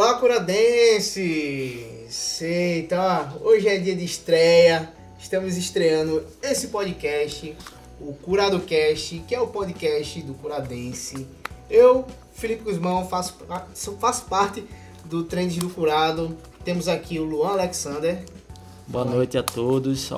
[0.00, 1.20] Olá, curadenses!
[2.40, 4.90] Eita, hoje é dia de estreia.
[5.18, 7.54] Estamos estreando esse podcast,
[8.00, 11.26] o Curado Cast, que é o podcast do Curadense.
[11.68, 13.36] Eu, Felipe Guzmão, faço,
[14.00, 14.64] faço parte
[15.04, 16.34] do Trends do Curado.
[16.64, 18.24] Temos aqui o Luan Alexander.
[18.86, 20.10] Boa noite a todos.
[20.12, 20.16] A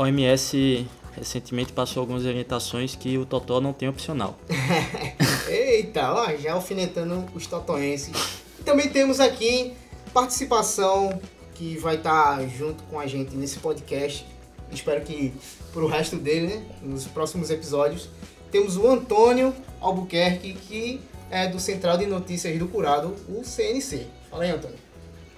[0.00, 4.38] OMS recentemente passou algumas orientações que o Totó não tem opcional.
[5.50, 8.43] Eita, ó, já alfinetando os totoenses.
[8.64, 9.74] Também temos aqui
[10.12, 11.20] participação
[11.54, 14.26] que vai estar junto com a gente nesse podcast.
[14.70, 15.32] Espero que
[15.72, 18.08] pro resto dele, né, nos próximos episódios.
[18.50, 21.00] Temos o Antônio Albuquerque, que
[21.30, 24.06] é do Central de Notícias do Curado, o CNC.
[24.30, 24.78] Fala aí, Antônio.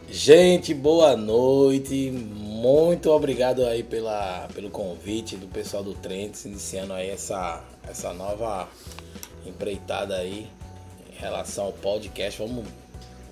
[0.09, 2.11] Gente, boa noite.
[2.13, 8.69] Muito obrigado aí pela, pelo convite do pessoal do Trends, iniciando aí essa, essa nova
[9.45, 10.47] empreitada aí
[11.11, 12.39] em relação ao podcast.
[12.39, 12.67] Vamos,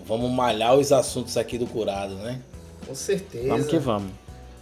[0.07, 2.41] vamos malhar os assuntos aqui do Curado, né?
[2.87, 3.49] Com certeza.
[3.49, 4.13] Vamos que vamos.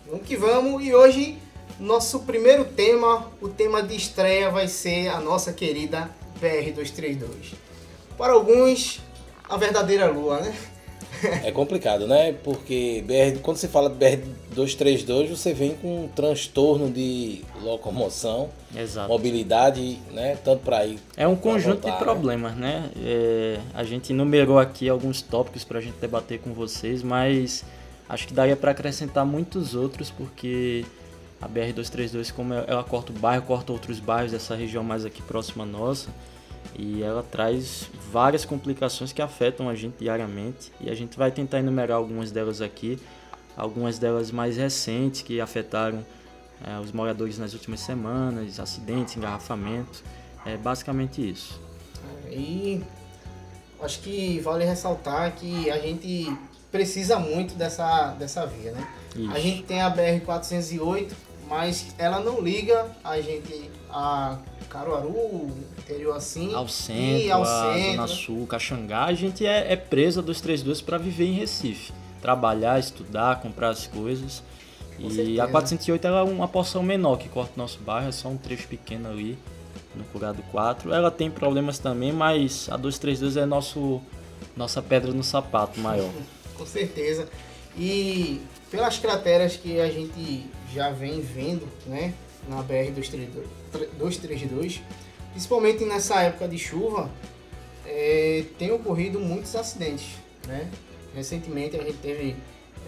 [0.07, 0.85] Vamos que vamos.
[0.85, 1.39] E hoje,
[1.79, 7.55] nosso primeiro tema, o tema de estreia vai ser a nossa querida BR-232.
[8.17, 9.01] Para alguns,
[9.49, 10.55] a verdadeira lua, né?
[11.45, 12.33] É complicado, né?
[12.45, 19.09] Porque BR, quando você fala de BR-232, você vem com um transtorno de locomoção, Exato.
[19.09, 20.37] mobilidade, né?
[20.45, 20.99] Tanto para ir.
[21.17, 21.99] É um conjunto voltar, de né?
[22.01, 22.91] problemas, né?
[23.05, 27.65] É, a gente numerou aqui alguns tópicos para a gente debater com vocês, mas
[28.09, 30.85] acho que daria para acrescentar muitos outros, porque
[31.41, 35.65] a BR-232, como ela corta o bairro, corta outros bairros dessa região mais aqui próxima
[35.65, 36.09] nossa
[36.79, 41.59] e ela traz várias complicações que afetam a gente diariamente e a gente vai tentar
[41.59, 42.99] enumerar algumas delas aqui,
[43.57, 46.05] algumas delas mais recentes que afetaram
[46.65, 50.03] é, os moradores nas últimas semanas, acidentes, engarrafamentos,
[50.47, 51.61] é basicamente isso.
[52.31, 52.83] E
[53.81, 56.35] acho que vale ressaltar que a gente
[56.71, 58.89] precisa muito dessa, dessa via, né?
[59.15, 59.31] Isso.
[59.31, 61.13] A gente tem a BR-408,
[61.49, 64.39] mas ela não liga a gente a
[64.71, 65.51] Caruaru,
[65.83, 66.55] interior assim.
[66.55, 67.93] Ao centro, e ao a centro.
[67.93, 71.93] Zona Sul, Caxangá, a gente é, é presa dos três dois para viver em Recife.
[72.21, 74.43] Trabalhar, estudar, comprar as coisas.
[74.97, 75.45] Com e certeza.
[75.45, 78.37] a 408 ela é uma porção menor que corta o nosso bairro, é só um
[78.37, 79.39] trecho pequeno ali
[79.95, 80.93] no Curado 4.
[80.93, 84.01] Ela tem problemas também, mas a 232 é nosso,
[84.57, 86.11] nossa pedra no sapato maior.
[86.57, 87.29] Com certeza.
[87.77, 88.41] E
[88.71, 92.15] pelas crateras que a gente já vem vendo, né?
[92.49, 94.81] na BR-232,
[95.33, 97.11] principalmente nessa época de chuva,
[97.85, 100.07] é, tem ocorrido muitos acidentes.
[100.47, 100.71] Né?
[101.15, 102.37] Recentemente a gente teve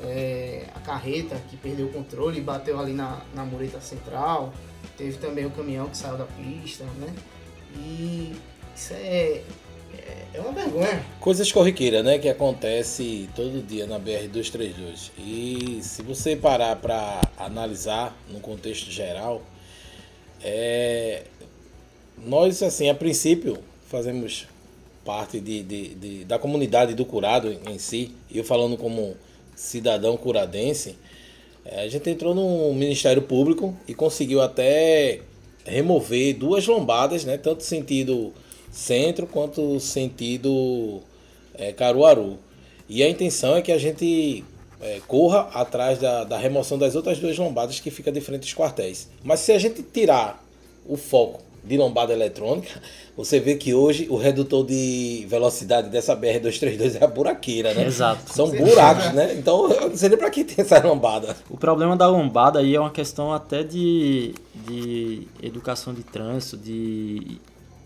[0.05, 4.53] é, a carreta que perdeu o controle e bateu ali na, na mureta central,
[4.97, 7.13] teve também o caminhão que saiu da pista, né?
[7.77, 8.33] E
[8.75, 9.43] isso é,
[9.93, 11.05] é, é uma vergonha.
[11.21, 12.19] Coisas corriqueiras, né?
[12.19, 15.11] Que acontece todo dia na BR-232.
[15.19, 19.43] E se você parar para analisar no contexto geral,
[20.43, 21.25] é,
[22.19, 23.59] nós, assim, a princípio,
[23.89, 24.47] fazemos
[25.05, 28.13] parte de, de, de, da comunidade do curado em si.
[28.33, 29.17] Eu falando como
[29.55, 30.97] cidadão curadense,
[31.65, 35.21] é, a gente entrou no Ministério Público e conseguiu até
[35.65, 37.39] remover duas lombadas, né?
[37.39, 38.33] Tanto sentido
[38.71, 41.01] centro quanto sentido
[41.55, 42.39] é, Caruaru.
[42.89, 44.45] E a intenção é que a gente
[44.81, 48.55] é, corra atrás da, da remoção das outras duas lombadas que fica de frente aos
[48.55, 49.09] quartéis.
[49.23, 50.45] Mas se a gente tirar
[50.87, 52.81] o foco de lombada eletrônica,
[53.17, 57.87] você vê que hoje o redutor de velocidade dessa BR-232 é a buraqueira, né?
[57.87, 58.33] Exato.
[58.33, 59.35] São buracos, né?
[59.35, 61.35] Então eu não sei nem para que tem essa lombada.
[61.49, 64.35] O problema da lombada aí é uma questão até de,
[64.67, 67.39] de educação de trânsito, de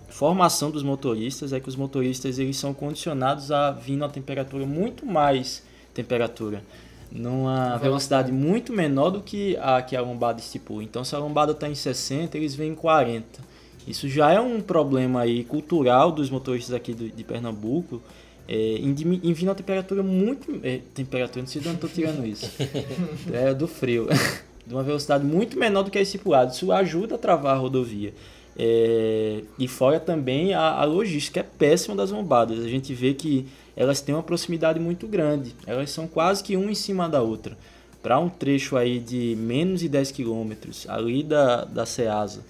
[0.09, 5.07] formação dos motoristas é que os motoristas eles são condicionados a vir numa temperatura muito
[5.07, 5.63] mais
[5.95, 6.63] temperatura
[7.11, 10.83] numa velocidade muito menor do que a que a lombada estipula.
[10.83, 13.48] Então se a lombada está em 60, eles vêm em 40.
[13.89, 18.03] Isso já é um problema aí cultural dos motoristas aqui do, de Pernambuco,
[18.47, 20.61] é, em, em vir numa temperatura muito...
[20.63, 22.51] É, temperatura, não sei de onde estou tirando isso.
[23.33, 24.07] é do frio.
[24.67, 26.53] de uma velocidade muito menor do que a estipulada.
[26.53, 28.13] Isso ajuda a travar a rodovia.
[28.57, 32.59] É, e fora também a, a, logística é péssima das lombadas.
[32.63, 35.55] A gente vê que elas têm uma proximidade muito grande.
[35.67, 37.57] Elas são quase que uma em cima da outra.
[38.03, 40.53] Para um trecho aí de menos de 10 km,
[40.89, 42.45] ali da, da Ceasa,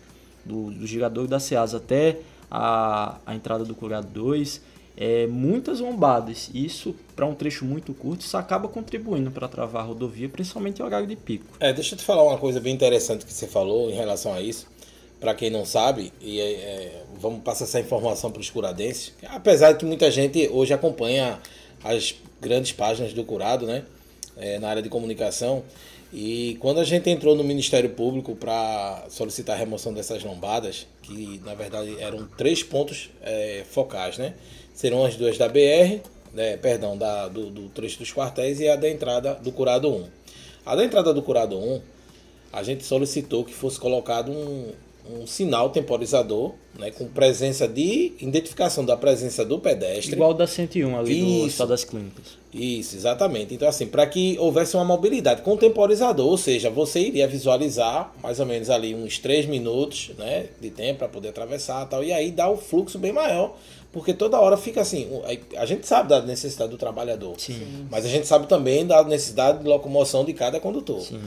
[0.49, 2.19] do, do girador da Ceasa até
[2.51, 4.61] a, a entrada do Curado 2,
[4.97, 6.51] é, muitas lombadas.
[6.53, 10.85] Isso, para um trecho muito curto, isso acaba contribuindo para travar a rodovia, principalmente em
[10.85, 11.47] horário de pico.
[11.61, 14.41] É, deixa eu te falar uma coisa bem interessante que você falou em relação a
[14.41, 14.67] isso
[15.21, 19.73] para quem não sabe, e é, é, vamos passar essa informação para os curadenses, apesar
[19.73, 21.41] de que muita gente hoje acompanha
[21.83, 23.85] as grandes páginas do Curado, né?
[24.37, 25.65] É, na área de comunicação.
[26.13, 31.41] E quando a gente entrou no Ministério Público para solicitar a remoção dessas lombadas, que
[31.45, 34.35] na verdade eram três pontos é, focais, né?
[34.73, 36.01] Serão as duas da BR,
[36.33, 40.07] né, perdão, da, do, do trecho dos quartéis e a da entrada do Curado 1.
[40.65, 41.81] A da entrada do Curado 1,
[42.53, 44.73] a gente solicitou que fosse colocado um,
[45.11, 50.13] um sinal temporizador, né, com presença de identificação da presença do pedestre.
[50.13, 51.27] Igual da 101 ali Isso.
[51.27, 52.39] do Hospital das Clínicas.
[52.53, 53.55] Isso, exatamente.
[53.55, 58.41] Então, assim, para que houvesse uma mobilidade com temporizador, ou seja, você iria visualizar mais
[58.41, 62.31] ou menos ali uns 3 minutos né, de tempo para poder atravessar tal, e aí
[62.31, 63.57] dá o um fluxo bem maior,
[63.93, 65.09] porque toda hora fica assim.
[65.57, 67.87] A gente sabe da necessidade do trabalhador, Sim.
[67.91, 71.01] mas a gente sabe também da necessidade de locomoção de cada condutor.
[71.01, 71.21] Sim.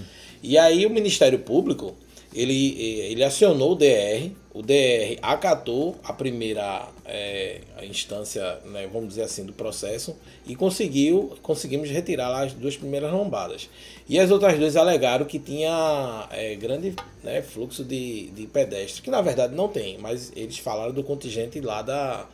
[0.44, 1.96] E aí o Ministério Público
[2.34, 9.10] ele, ele acionou o DR, o DR acatou a primeira é, a instância, né, vamos
[9.10, 13.70] dizer assim, do processo e conseguiu, conseguimos retirar as duas primeiras lombadas.
[14.08, 16.94] E as outras duas alegaram que tinha é, grande
[17.24, 21.60] né, fluxo de, de pedestres, que na verdade não tem, mas eles falaram do contingente
[21.60, 22.26] lá da,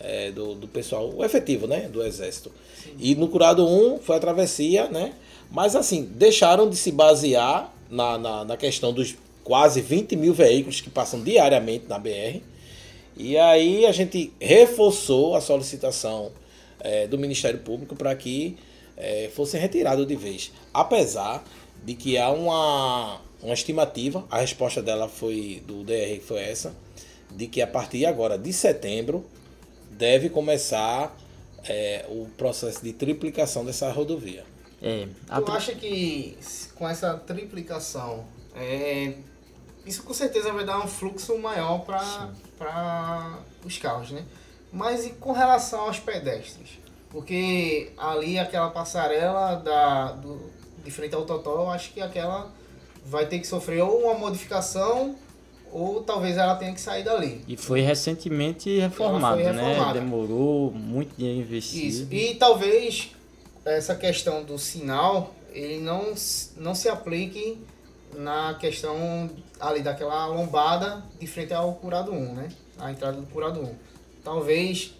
[0.00, 2.50] é, do, do pessoal, o efetivo, né, do exército.
[2.82, 2.94] Sim.
[2.98, 5.14] E no Curado 1 foi a travessia, né,
[5.50, 9.14] mas assim, deixaram de se basear na, na, na questão dos
[9.46, 12.40] quase 20 mil veículos que passam diariamente na BR.
[13.16, 16.32] E aí a gente reforçou a solicitação
[16.80, 18.58] é, do Ministério Público para que
[18.96, 20.52] é, fosse retirado de vez.
[20.74, 21.44] Apesar
[21.84, 26.74] de que há uma, uma estimativa, a resposta dela foi do DR foi essa,
[27.30, 29.24] de que a partir agora de setembro
[29.92, 31.16] deve começar
[31.68, 34.42] é, o processo de triplicação dessa rodovia.
[34.82, 35.06] É,
[35.40, 36.36] Tu acha que
[36.74, 38.24] com essa triplicação
[38.56, 39.14] é,
[39.86, 44.24] isso com certeza vai dar um fluxo maior para os carros, né?
[44.72, 46.78] Mas e com relação aos pedestres?
[47.08, 50.50] Porque ali aquela passarela da, do,
[50.84, 52.50] de frente ao Totó, eu acho que aquela
[53.04, 55.14] vai ter que sofrer ou uma modificação
[55.72, 57.44] ou talvez ela tenha que sair dali.
[57.46, 59.78] E foi recentemente reformada, né?
[59.92, 61.86] Demorou muito dinheiro investido.
[61.86, 62.06] Isso.
[62.10, 63.10] E talvez
[63.64, 66.14] essa questão do sinal ele não,
[66.56, 67.58] não se aplique
[68.14, 69.30] na questão
[69.60, 72.48] ali daquela lombada de frente ao curado 1, né?
[72.78, 73.74] A entrada do curado 1.
[74.22, 74.94] Talvez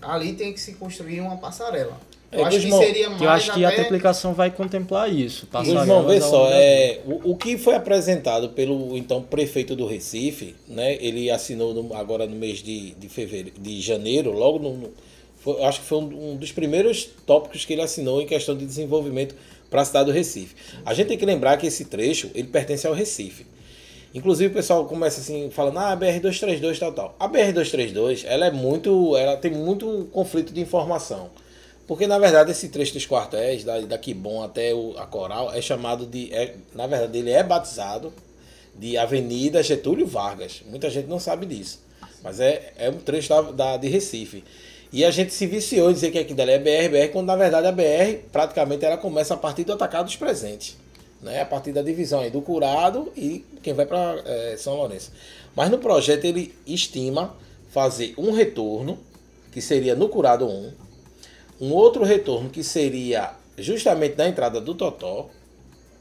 [0.00, 1.98] ali tenha que se construir uma passarela.
[2.32, 3.22] Eu é, acho que seria mais.
[3.22, 3.82] Eu acho que até...
[3.82, 5.46] a aplicação vai contemplar isso.
[5.52, 6.48] Vamos ver só.
[6.50, 10.94] É, o, o que foi apresentado pelo então prefeito do Recife, né?
[10.94, 14.90] Ele assinou no, agora no mês de, de fevereiro, de janeiro, logo no.
[15.40, 18.64] Foi, acho que foi um, um dos primeiros tópicos que ele assinou em questão de
[18.64, 19.34] desenvolvimento
[19.68, 20.54] para a cidade do Recife.
[20.86, 23.44] A gente tem que lembrar que esse trecho ele pertence ao Recife.
[24.14, 27.16] Inclusive o pessoal começa assim falando, ah, BR-232 tal, tal.
[27.18, 31.30] A BR-232, ela é muito, ela tem muito conflito de informação.
[31.86, 35.60] Porque na verdade esse trecho dos quartéis, da, daqui bom até o, a Coral, é
[35.60, 38.12] chamado de, é, na verdade ele é batizado
[38.74, 40.62] de Avenida Getúlio Vargas.
[40.66, 41.80] Muita gente não sabe disso.
[42.22, 44.44] Mas é, é um trecho da, da de Recife.
[44.92, 47.36] E a gente se viciou em dizer que aqui dali é BR, BR, quando na
[47.36, 50.76] verdade a BR praticamente ela começa a partir do atacado dos presentes.
[51.22, 51.40] Né?
[51.40, 55.12] A partir da divisão aí do curado e quem vai para é, São Lourenço.
[55.54, 57.36] Mas no projeto ele estima
[57.70, 58.98] fazer um retorno,
[59.52, 60.72] que seria no curado 1,
[61.60, 65.28] um outro retorno que seria justamente na entrada do Totó,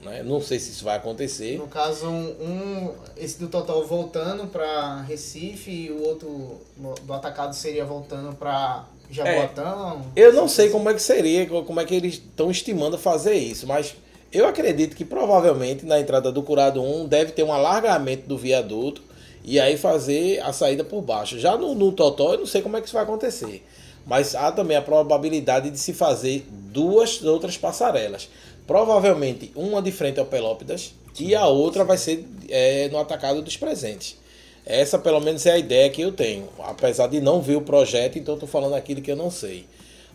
[0.03, 0.23] né?
[0.23, 1.57] Não sei se isso vai acontecer.
[1.57, 6.59] No caso, um, esse do Total voltando para Recife e o outro
[7.03, 10.01] do atacado seria voltando para Jaboatão.
[10.15, 13.35] É, eu não sei como é que seria, como é que eles estão estimando fazer
[13.35, 13.95] isso, mas
[14.31, 19.01] eu acredito que provavelmente na entrada do Curado 1 deve ter um alargamento do viaduto
[19.43, 21.37] e aí fazer a saída por baixo.
[21.39, 23.65] Já no, no Totó eu não sei como é que isso vai acontecer.
[24.05, 28.29] Mas há também a probabilidade de se fazer duas outras passarelas.
[28.65, 33.57] Provavelmente uma de frente ao Pelópidas e a outra vai ser é, no atacado dos
[33.57, 34.17] presentes.
[34.65, 36.47] Essa pelo menos é a ideia que eu tenho.
[36.59, 39.65] Apesar de não ver o projeto, então estou falando aquilo que eu não sei.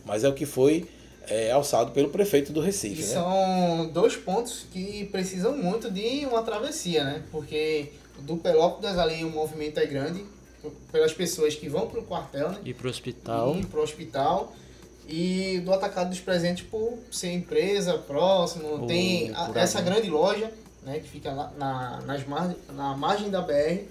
[0.05, 0.87] Mas é o que foi
[1.29, 3.03] é, alçado pelo prefeito do Recife.
[3.03, 3.09] Né?
[3.09, 7.23] São dois pontos que precisam muito de uma travessia, né?
[7.31, 10.25] Porque do Pelópidas ali o movimento é grande,
[10.91, 12.59] pelas pessoas que vão para o quartel, né?
[12.65, 13.57] E para o hospital.
[13.57, 14.53] E para o hospital
[15.09, 18.87] e do atacado dos presentes por ser empresa próximo.
[18.87, 20.51] tem a, essa grande loja,
[20.83, 23.85] né, que fica lá na, nas mar, na margem da BR.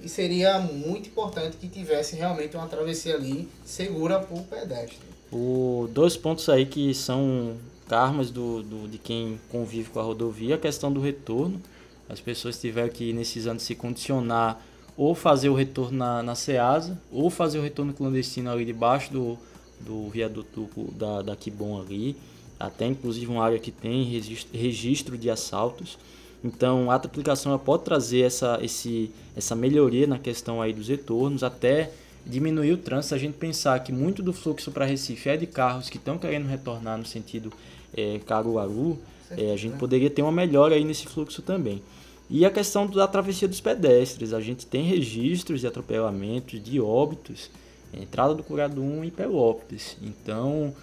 [0.00, 4.98] E seria muito importante que tivesse realmente uma travessia ali segura para o pedestre.
[5.32, 7.56] O, dois pontos aí que são
[7.88, 11.60] karmas do, do, de quem convive com a rodovia, a questão do retorno.
[12.08, 14.62] As pessoas tiveram que, nesses anos, se condicionar
[14.96, 19.38] ou fazer o retorno na, na SEASA, ou fazer o retorno clandestino ali debaixo do,
[19.80, 22.16] do viaduto da, da Kibon ali,
[22.58, 25.98] até inclusive uma área que tem registro, registro de assaltos.
[26.44, 31.90] Então a aplicação pode trazer essa, esse, essa melhoria na questão aí dos retornos, até
[32.26, 33.14] diminuir o trânsito.
[33.14, 36.46] A gente pensar que muito do fluxo para Recife é de carros que estão querendo
[36.46, 37.52] retornar no sentido
[37.96, 38.98] é, Caruaru,
[39.30, 41.82] é, a gente poderia ter uma melhora aí nesse fluxo também.
[42.28, 47.50] E a questão da travessia dos pedestres, a gente tem registros de atropelamentos, de óbitos,
[47.92, 49.96] entrada do Curado 1 e Pelópolis.
[50.02, 50.74] Então,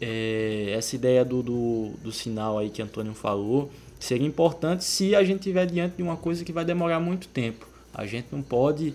[0.00, 5.22] é, essa ideia do, do, do sinal aí que Antônio falou, seria importante se a
[5.22, 7.66] gente estiver diante de uma coisa que vai demorar muito tempo.
[7.94, 8.92] A gente não pode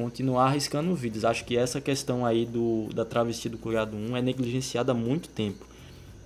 [0.00, 1.26] continuar arriscando vidas.
[1.26, 5.28] Acho que essa questão aí do, da travessia do Curado 1 é negligenciada há muito
[5.28, 5.66] tempo.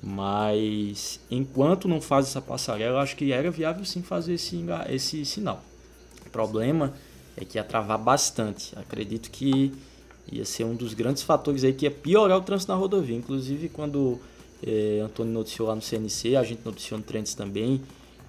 [0.00, 5.61] Mas enquanto não faz essa passarela, acho que era viável sim fazer esse, esse sinal.
[6.25, 6.95] O problema
[7.37, 8.78] é que ia travar bastante.
[8.78, 9.73] Acredito que
[10.31, 13.16] ia ser um dos grandes fatores aí que ia piorar o trânsito na rodovia.
[13.16, 14.21] Inclusive, quando
[14.64, 17.81] é, Antônio noticiou lá no CNC, a gente noticiou no Trends também,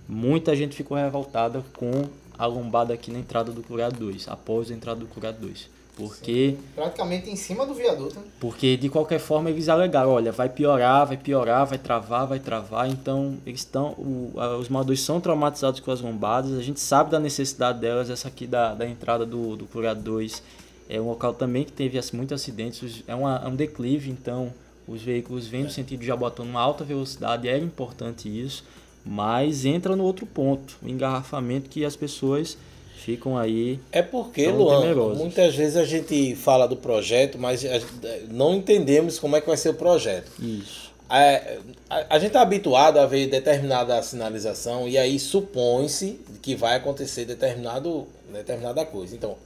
[0.10, 2.06] muita gente ficou revoltada com
[2.38, 5.76] a lombada aqui na entrada do Curado 2, após a entrada do Curado 2.
[5.96, 6.58] Porque.
[6.58, 8.20] Sim, praticamente em cima do viaduto.
[8.20, 8.26] Né?
[8.40, 12.90] Porque de qualquer forma eles alegaram: olha, vai piorar, vai piorar, vai travar, vai travar.
[12.90, 13.96] Então eles estão.
[14.60, 16.52] Os moradores são traumatizados com as lombadas.
[16.58, 18.10] A gente sabe da necessidade delas.
[18.10, 20.44] Essa aqui da, da entrada do, do Curado 2
[20.90, 23.04] é um local também que teve muitos acidentes.
[23.08, 24.54] É, uma, é um declive, então
[24.86, 27.48] os veículos vêm no sentido de Jabotão numa alta velocidade.
[27.48, 28.66] Era importante isso
[29.06, 32.58] mas entra no outro ponto, o engarrafamento que as pessoas
[32.98, 33.80] ficam aí.
[33.92, 35.18] É porque, Luan, temerosas.
[35.20, 37.64] muitas vezes a gente fala do projeto, mas
[38.30, 40.32] não entendemos como é que vai ser o projeto.
[40.42, 40.92] Isso.
[41.08, 46.76] É, a, a, gente está habituado a ver determinada sinalização e aí supõe-se que vai
[46.76, 49.16] acontecer determinado, determinada coisa.
[49.16, 49.38] Então,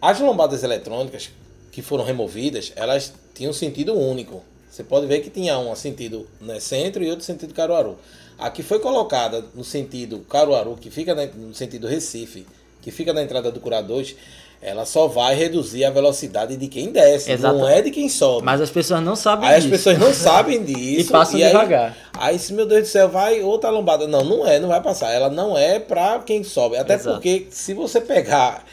[0.00, 1.30] as lombadas eletrônicas
[1.72, 4.44] que foram removidas, elas tinham sentido único.
[4.70, 7.98] Você pode ver que tinha um sentido né, centro e outro sentido Caruaru.
[8.38, 12.46] A que foi colocada no sentido Caruaru, que fica no sentido Recife,
[12.82, 14.16] que fica na entrada do Cura 2,
[14.60, 17.58] ela só vai reduzir a velocidade de quem desce, Exato.
[17.58, 18.46] não é de quem sobe.
[18.46, 19.66] Mas as pessoas não sabem aí disso.
[19.66, 21.00] As pessoas não sabem disso.
[21.00, 21.96] e passam e devagar.
[22.14, 24.06] Aí, se meu Deus do céu, vai outra lombada.
[24.06, 25.10] Não, não é, não vai passar.
[25.12, 26.78] Ela não é para quem sobe.
[26.78, 27.16] Até Exato.
[27.16, 28.64] porque se você pegar,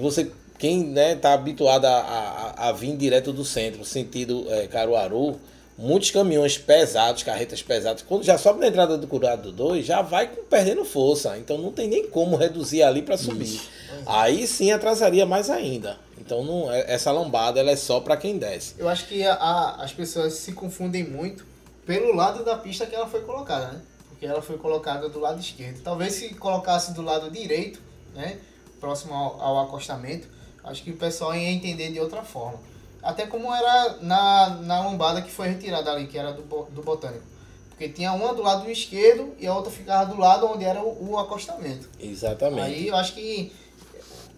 [0.00, 5.40] você quem né, tá habituado a, a, a vir direto do centro, sentido é, Caruaru,
[5.76, 10.28] muitos caminhões pesados, carretas pesadas, quando já sobe na entrada do curado 2, já vai
[10.28, 11.36] perdendo força.
[11.38, 13.56] Então não tem nem como reduzir ali para subir.
[13.56, 13.70] Isso.
[14.06, 15.98] Aí sim atrasaria mais ainda.
[16.18, 18.74] Então não, é, essa lombada ela é só para quem desce.
[18.78, 21.44] Eu acho que a, a, as pessoas se confundem muito
[21.84, 23.80] pelo lado da pista que ela foi colocada, né?
[24.08, 25.82] Porque ela foi colocada do lado esquerdo.
[25.82, 27.80] Talvez se colocasse do lado direito,
[28.14, 28.38] né?
[28.78, 30.28] Próximo ao, ao acostamento,
[30.62, 32.58] acho que o pessoal ia entender de outra forma.
[33.02, 37.24] Até como era na, na lombada que foi retirada ali, que era do, do Botânico.
[37.70, 41.10] Porque tinha uma do lado esquerdo e a outra ficava do lado onde era o,
[41.10, 41.88] o acostamento.
[42.00, 42.62] Exatamente.
[42.62, 43.50] Aí eu acho que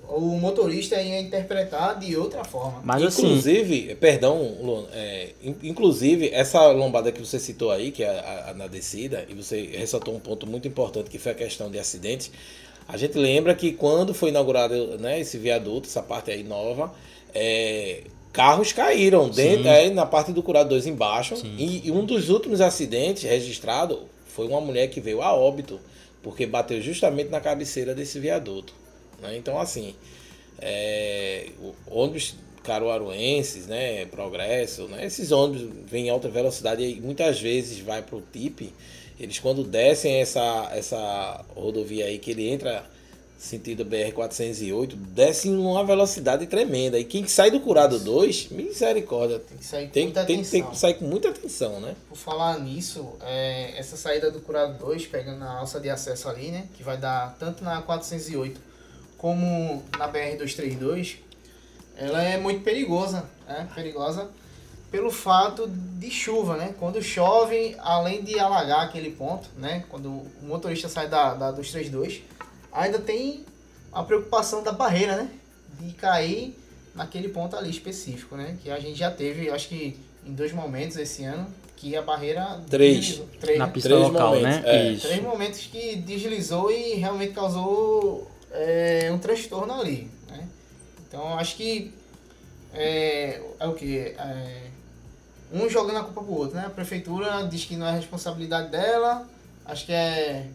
[0.09, 2.81] o motorista ia interpretar de outra forma.
[2.85, 3.97] Mas assim, inclusive, assim...
[3.97, 5.31] perdão, Luan, é,
[5.63, 9.63] inclusive essa lombada que você citou aí, que é a, a, na descida, e você
[9.77, 12.31] ressaltou um ponto muito importante que foi a questão de acidentes.
[12.87, 16.95] A gente lembra que quando foi inaugurado né, esse viaduto, essa parte aí nova,
[17.35, 18.05] é,
[18.35, 21.37] carros caíram dentro, aí, na parte do Curado 2 embaixo.
[21.57, 25.81] E, e, um dos últimos acidentes registrados foi uma mulher que veio a óbito,
[26.21, 28.75] porque bateu justamente na cabeceira desse viaduto.
[29.23, 29.37] Né?
[29.37, 29.95] Então, assim,
[30.61, 31.47] é,
[31.87, 38.03] ônibus caruaruenses, né, progresso, né, esses ônibus vêm em alta velocidade e muitas vezes vai
[38.03, 38.73] para o TIP,
[39.21, 42.85] eles quando descem essa, essa rodovia aí, que ele entra
[43.37, 46.99] sentido BR-408, desce em uma velocidade tremenda.
[46.99, 49.39] E quem sai do Curado 2, misericórdia.
[49.39, 50.61] Tem que sair com tem, muita tem, atenção.
[50.61, 51.95] Tem que sair com muita atenção, né?
[52.09, 56.51] Por falar nisso, é, essa saída do Curado 2, pegando a alça de acesso ali,
[56.51, 56.69] né?
[56.75, 58.61] Que vai dar tanto na 408
[59.19, 61.17] como na BR-232,
[61.97, 63.69] ela é muito perigosa, né?
[63.75, 64.29] Perigosa
[64.91, 66.75] pelo fato de chuva, né?
[66.79, 69.85] Quando chove, além de alagar aquele ponto, né?
[69.89, 72.23] Quando o motorista sai da, da 232
[72.75, 73.45] ainda tem
[73.93, 75.31] a preocupação da barreira, né?
[75.81, 76.59] De cair
[76.95, 78.59] naquele ponto ali específico, né?
[78.63, 82.61] Que a gente já teve, acho que em dois momentos esse ano, que a barreira
[82.69, 84.93] três, deslizou, três na pista três local, momentos, né?
[84.93, 84.97] É.
[84.97, 90.49] Três momentos que deslizou e realmente causou é, um transtorno ali, né?
[91.07, 91.93] Então acho que
[92.73, 94.71] é, é o que é,
[95.53, 96.65] um jogando a culpa pro outro, né?
[96.67, 99.29] A prefeitura diz que não é responsabilidade dela,
[99.67, 100.47] acho que é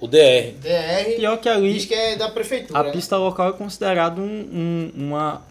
[0.00, 0.52] o DR.
[0.60, 1.16] DR.
[1.16, 1.74] Pior que ali.
[1.74, 2.78] Diz que é da prefeitura.
[2.78, 5.42] A pista local é considerado um, um, uma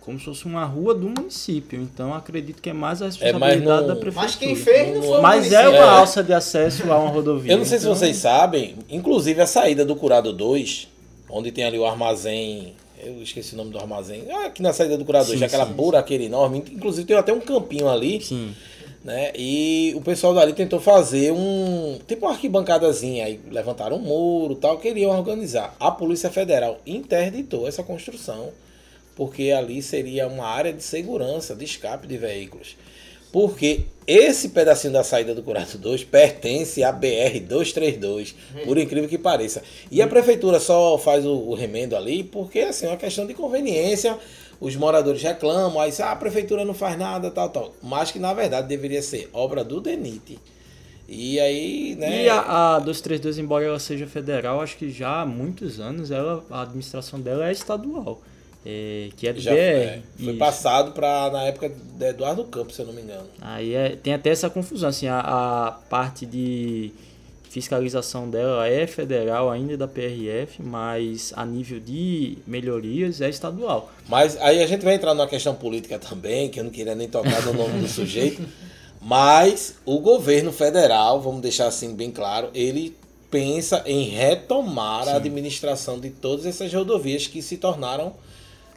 [0.00, 1.80] como se fosse uma rua do município.
[1.80, 4.22] Então acredito que é mais a É, responsabilidade não- da prefeitura.
[4.26, 5.80] Mas quem fez não foi o Mas é uma É.
[5.82, 7.52] alça de acesso a uma rodovia.
[7.52, 10.88] Eu não sei se então- vocês sabem, inclusive a saída do Curado 2,
[11.30, 12.74] onde tem ali o armazém.
[13.02, 14.24] Eu esqueci o nome do armazém.
[14.30, 16.62] Ah, aqui na saída do Curado 2, Sim, aquela sim, buraqueira enorme.
[16.70, 18.20] Inclusive tem até um campinho ali.
[18.22, 18.54] Sim.
[19.04, 19.32] Né?
[19.36, 22.00] E o pessoal dali tentou fazer um.
[22.08, 23.26] Tipo uma arquibancadazinha.
[23.26, 25.76] Aí levantaram um muro tal, queriam organizar.
[25.78, 28.48] A Polícia Federal interditou essa construção,
[29.14, 32.76] porque ali seria uma área de segurança, de escape de veículos.
[33.30, 38.32] Porque esse pedacinho da saída do Curado 2 pertence à BR-232,
[38.64, 39.60] por incrível que pareça.
[39.90, 44.16] E a prefeitura só faz o remendo ali porque assim, é uma questão de conveniência.
[44.60, 47.74] Os moradores reclamam, aí ah, a prefeitura não faz nada, tal, tal.
[47.82, 50.38] Mas que na verdade deveria ser obra do DENIT.
[51.08, 52.24] E aí, né?
[52.24, 56.42] E a, a 232, embora ela seja federal, acho que já há muitos anos ela,
[56.50, 58.22] a administração dela é estadual.
[58.64, 59.58] é, que é do já BR.
[59.58, 60.38] é, foi Isso.
[60.38, 63.28] passado para na época de Eduardo Campos, se eu não me engano.
[63.40, 66.92] Aí é- tem até essa confusão, assim, a, a parte de
[67.54, 73.92] fiscalização dela é federal ainda da PRF, mas a nível de melhorias é estadual.
[74.08, 77.08] Mas aí a gente vai entrar numa questão política também, que eu não queria nem
[77.08, 78.42] tocar no nome do sujeito.
[79.00, 82.96] Mas o governo federal, vamos deixar assim bem claro, ele
[83.30, 88.14] pensa em retomar a administração de todas essas rodovias que se tornaram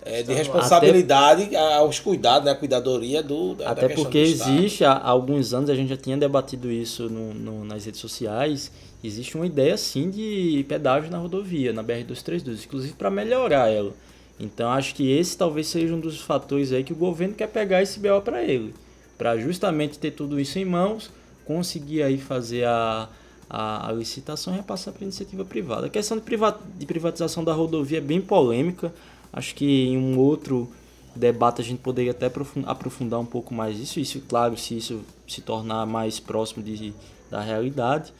[0.10, 4.94] é, de responsabilidade aos cuidados, da cuidadoria do da, da Até questão porque existe, há
[4.94, 8.72] há alguns anos, a gente já tinha debatido isso no, no- nas redes sociais,
[9.04, 13.92] existe uma ideia sim de pedágio na rodovia, na BR-232, inclusive para melhorar ela.
[14.40, 17.82] Então acho que esse talvez seja um dos fatores aí que o governo quer pegar
[17.82, 18.74] esse BO para ele,
[19.18, 21.10] para justamente ter tudo isso em mãos,
[21.46, 23.10] conseguir aí fazer a,
[23.50, 25.88] a, a licitação e repassar para iniciativa privada.
[25.88, 28.94] A questão de, priva- de privatização da rodovia é bem polêmica,
[29.31, 30.69] acho que em um outro
[31.15, 35.01] debate a gente poderia até aprofun- aprofundar um pouco mais isso, isso claro, se isso
[35.27, 36.93] se tornar mais próximo de,
[37.29, 38.13] da realidade,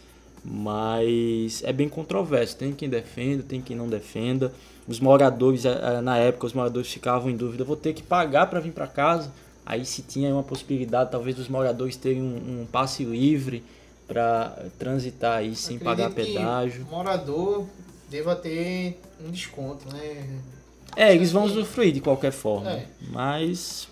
[0.44, 4.52] mas é bem controverso, tem quem defenda, tem quem não defenda,
[4.88, 8.48] os moradores, eh, eh, na época os moradores ficavam em dúvida, vou ter que pagar
[8.50, 9.32] para vir para casa,
[9.66, 13.64] aí se tinha uma possibilidade talvez dos moradores terem um, um passe livre
[14.08, 16.86] para transitar aí sem pagar Acredito que pedágio.
[16.86, 17.66] o morador
[18.10, 20.40] deva ter um desconto, né?
[20.96, 22.86] É, eles vão usufruir de qualquer forma, É.
[23.12, 23.88] mas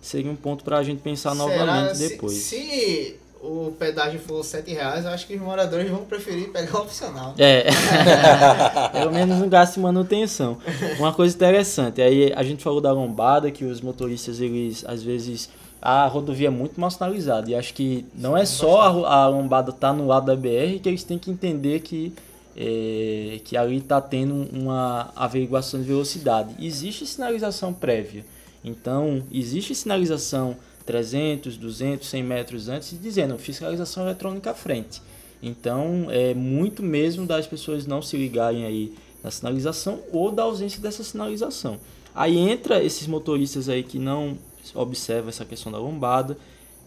[0.00, 2.32] seria um ponto para a gente pensar Será novamente se- depois.
[2.34, 6.82] Se, o pedágio for 7 reais, eu acho que os moradores vão preferir pegar o
[6.82, 7.34] opcional.
[7.38, 7.64] É,
[8.92, 10.58] pelo menos não gasto em manutenção.
[10.98, 15.48] Uma coisa interessante, aí a gente falou da lombada, que os motoristas, eles, às vezes,
[15.80, 19.70] a rodovia é muito mal sinalizada, e acho que não é só a, a lombada
[19.70, 22.12] estar no lado da BR, que eles têm que entender que,
[22.56, 26.54] é, que ali está tendo uma averiguação de velocidade.
[26.64, 28.24] Existe sinalização prévia,
[28.64, 35.02] então existe sinalização 300, 200, 100 metros antes, dizendo fiscalização eletrônica à frente.
[35.42, 40.80] Então, é muito mesmo das pessoas não se ligarem aí na sinalização ou da ausência
[40.80, 41.78] dessa sinalização.
[42.14, 44.38] Aí entra esses motoristas aí que não
[44.74, 46.38] observam essa questão da lombada,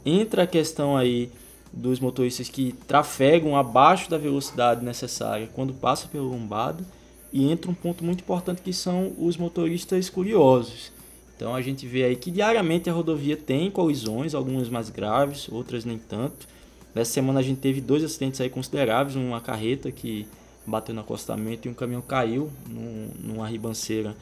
[0.05, 1.29] entra a questão aí
[1.71, 6.83] dos motoristas que trafegam abaixo da velocidade necessária quando passa pela lombada
[7.31, 10.91] e entra um ponto muito importante que são os motoristas curiosos.
[11.35, 15.85] Então a gente vê aí que diariamente a rodovia tem colisões, algumas mais graves, outras
[15.85, 16.47] nem tanto.
[16.93, 20.27] Nessa semana a gente teve dois acidentes aí consideráveis, uma carreta que
[20.65, 24.15] bateu no acostamento e um caminhão caiu num- numa ribanceira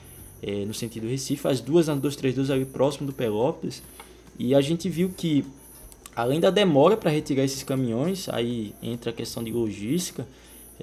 [0.44, 3.82] eh, no sentido Recife, as duas na 232 ali próximo do Pelotas.
[4.38, 5.44] E a gente viu que
[6.18, 10.28] além da demora para retirar esses caminhões, aí entra a questão de logística,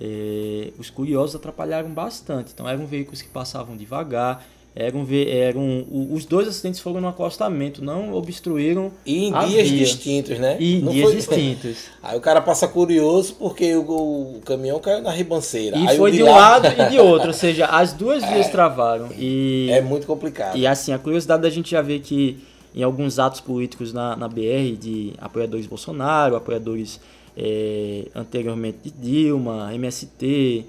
[0.00, 2.52] eh, os curiosos atrapalharam bastante.
[2.54, 8.12] Então eram veículos que passavam devagar, eram, eram os dois acidentes foram no acostamento, não
[8.12, 9.78] obstruíram E em dias via.
[9.84, 10.56] distintos, né?
[10.58, 11.76] E Não dias foi- distintos.
[12.02, 15.76] Aí o cara passa curioso porque o, o caminhão caiu na ribanceira.
[15.78, 19.10] E Aí foi de um lado e de outro, ou seja, as duas vias travaram.
[19.16, 20.56] E, É muito complicado.
[20.58, 22.38] e assim, a curiosidade da gente já ver que
[22.74, 27.00] em alguns atos políticos na, na BR, de apoiadores Bolsonaro, apoiadores
[27.36, 30.64] eh, anteriormente de Dilma, MST,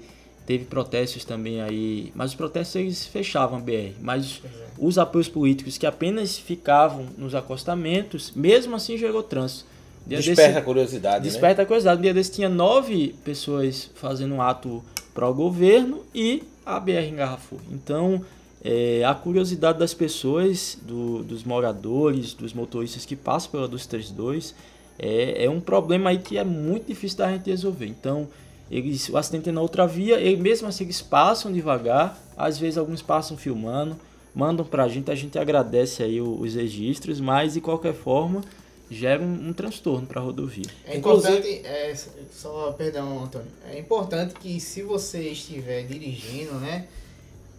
[0.46, 4.40] teve protestos também aí, mas os protestos eles fechavam a BR, mas
[4.78, 9.64] os apoios políticos que apenas ficavam nos acostamentos, mesmo assim gerou trânsito.
[10.06, 11.30] Dia desse- Desperta a curiosidade, né?
[11.30, 11.98] Desperta a curiosidade.
[11.98, 14.80] Um dia desse tinha nove pessoas fazendo um ato
[15.12, 17.58] pró-governo e a BR engarrafou.
[17.72, 18.22] Então,
[18.68, 24.54] é, a curiosidade das pessoas, do- dos moradores, dos motoristas que passam pela 232,
[24.98, 27.86] é, é um problema aí que é muito difícil da gente resolver.
[27.86, 28.26] Então,
[28.70, 32.76] eles, o acidente é na outra via, e mesmo assim eles passam devagar, às vezes
[32.76, 33.96] alguns passam filmando,
[34.34, 38.42] mandam para a gente, a gente agradece aí os registros, mas de qualquer forma
[38.90, 40.64] gera um, um transtorno para a rodovia.
[40.84, 41.94] É importante, é,
[42.30, 46.86] só perdão, Antônio, é importante que se você estiver dirigindo, né,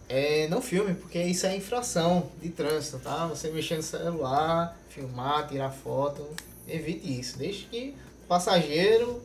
[0.08, 3.26] é, não filme, porque isso é infração de trânsito, tá?
[3.26, 6.26] Você mexer no celular, filmar, tirar foto,
[6.66, 7.38] evite isso.
[7.38, 7.94] Deixe que
[8.24, 9.22] o passageiro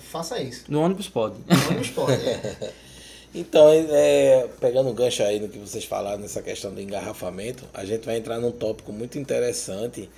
[0.00, 0.64] faça isso.
[0.68, 1.36] No ônibus pode.
[1.46, 2.72] No ônibus pode, é.
[3.34, 7.82] Então, é, pegando o gancho aí no que vocês falaram nessa questão do engarrafamento, a
[7.82, 10.10] gente vai entrar num tópico muito interessante,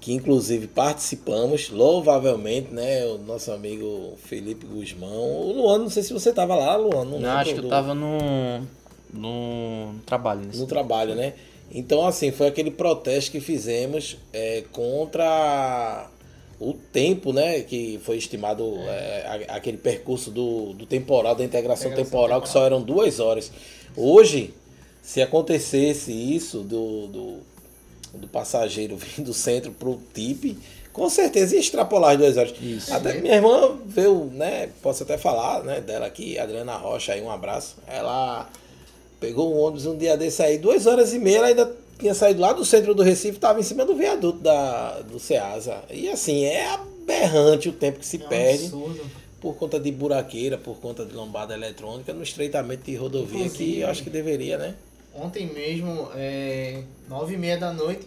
[0.00, 3.06] que inclusive participamos louvavelmente, né?
[3.06, 5.30] O nosso amigo Felipe Guzmão.
[5.30, 7.04] O Luan, não sei se você estava lá, Luan.
[7.04, 8.66] Não, não acho que eu estava no,
[9.12, 10.42] no, no trabalho.
[10.52, 11.34] no trabalho, né?
[11.72, 16.08] Então, assim, foi aquele protesto que fizemos é, contra
[16.58, 19.46] o tempo, né, que foi estimado é.
[19.48, 23.18] É, aquele percurso do, do temporal, da integração, integração temporal, temporal, que só eram duas
[23.18, 23.50] horas.
[23.96, 24.52] Hoje,
[25.00, 27.38] se acontecesse isso do, do,
[28.14, 30.58] do passageiro vindo do centro para o TIP,
[30.92, 32.54] com certeza ia extrapolar as duas horas.
[32.60, 32.92] Isso.
[32.92, 37.30] Até minha irmã veio, né, posso até falar, né, dela aqui, Adriana Rocha, aí um
[37.30, 37.76] abraço.
[37.86, 38.50] Ela
[39.20, 42.40] pegou um ônibus um dia desse aí, duas horas e meia, ela ainda tinha saído
[42.40, 45.84] lá do centro do Recife, estava em cima do viaduto da, do Ceasa.
[45.90, 48.64] E assim, é aberrante o tempo que se é perde.
[48.64, 49.00] Absurdo.
[49.40, 53.80] Por conta de buraqueira, por conta de lombada eletrônica, no estreitamento de rodovia Inclusive, que
[53.80, 54.74] eu acho que deveria, né?
[55.14, 58.06] Ontem mesmo, é, nove e meia da noite,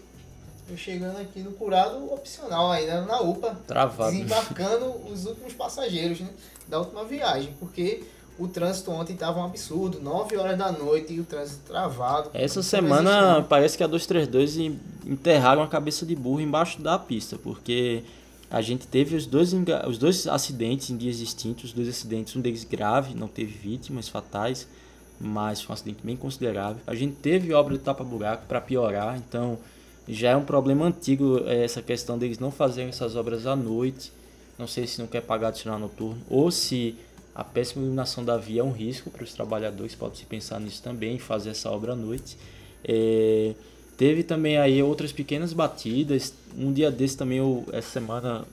[0.70, 3.60] eu chegando aqui no curado opcional ainda na UPA.
[3.68, 4.12] Travado.
[4.12, 6.30] Desembarcando os últimos passageiros né,
[6.68, 7.54] da última viagem.
[7.60, 8.04] Porque
[8.44, 12.30] o trânsito ontem estava um absurdo, 9 horas da noite e o trânsito travado.
[12.34, 18.04] Essa semana parece que a 232 enterraram a cabeça de burro embaixo da pista, porque
[18.52, 19.54] a gente teve os dois,
[19.88, 24.68] os dois acidentes em dias distintos, dois acidentes, um deles grave, não teve vítimas fatais,
[25.20, 26.82] mas foi um acidente bem considerável.
[26.86, 29.58] A gente teve obra de tapa-buraco para piorar, então
[30.08, 34.12] já é um problema antigo eh, essa questão deles não fazerem essas obras à noite.
[34.60, 36.96] Não sei se não quer pagar adicional noturno ou se
[37.36, 41.18] a péssima iluminação da via é um risco para os trabalhadores, pode-se pensar nisso também,
[41.18, 42.38] fazer essa obra à noite.
[42.84, 43.54] É,
[43.98, 48.46] teve também aí outras pequenas batidas, um dia desse também, eu, essa semana,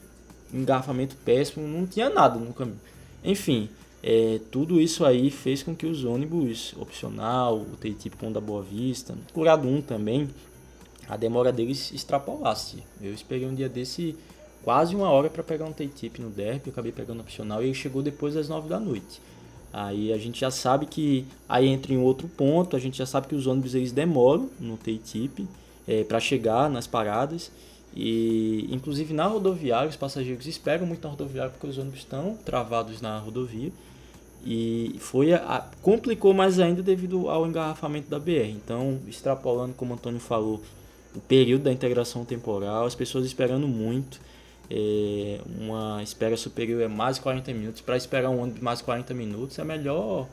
[0.53, 2.81] engarrafamento péssimo, não tinha nada no caminho.
[3.23, 3.69] Enfim,
[4.03, 8.41] é, tudo isso aí fez com que os ônibus opcional, o TI tipo Pão da
[8.41, 10.31] Boa Vista, Curado 1 também,
[11.07, 12.83] a demora deles extrapolasse.
[13.01, 14.17] Eu esperei um dia desse
[14.65, 17.75] quase uma hora para pegar um T-tip no derby, eu acabei pegando opcional e ele
[17.75, 19.21] chegou depois das 9 da noite.
[19.73, 23.29] Aí a gente já sabe que aí entra em outro ponto, a gente já sabe
[23.29, 25.47] que os ônibus eles demoram no T-tip
[25.87, 27.53] é, para chegar nas paradas
[27.95, 33.01] e inclusive na rodoviária os passageiros esperam muito na rodoviária porque os ônibus estão travados
[33.01, 33.73] na rodovia
[34.45, 38.49] e foi a, complicou mais ainda devido ao engarrafamento da BR.
[38.49, 40.61] Então, extrapolando como o Antônio falou,
[41.15, 44.21] o período da integração temporal, as pessoas esperando muito
[44.71, 47.81] é, uma espera superior é mais de 40 minutos.
[47.81, 50.29] Para esperar um ônibus mais de 40 minutos é melhor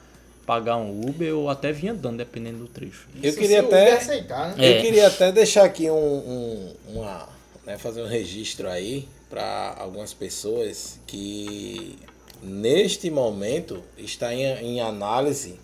[0.45, 3.07] pagar um Uber ou até vir andando, dependendo do trecho.
[3.21, 4.55] Eu queria até aceitar, né?
[4.57, 4.81] Eu é.
[4.81, 7.27] queria até deixar aqui um, um uma,
[7.65, 11.97] né, fazer um registro aí para algumas pessoas que
[12.41, 15.59] neste momento está em, em análise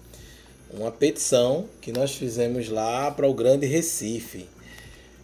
[0.74, 4.48] uma petição que nós fizemos lá para o Grande Recife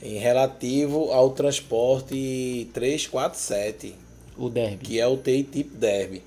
[0.02, 3.96] em relativo ao transporte 347.
[4.38, 4.78] O Derby.
[4.78, 6.24] Que é o TI tipo Derby.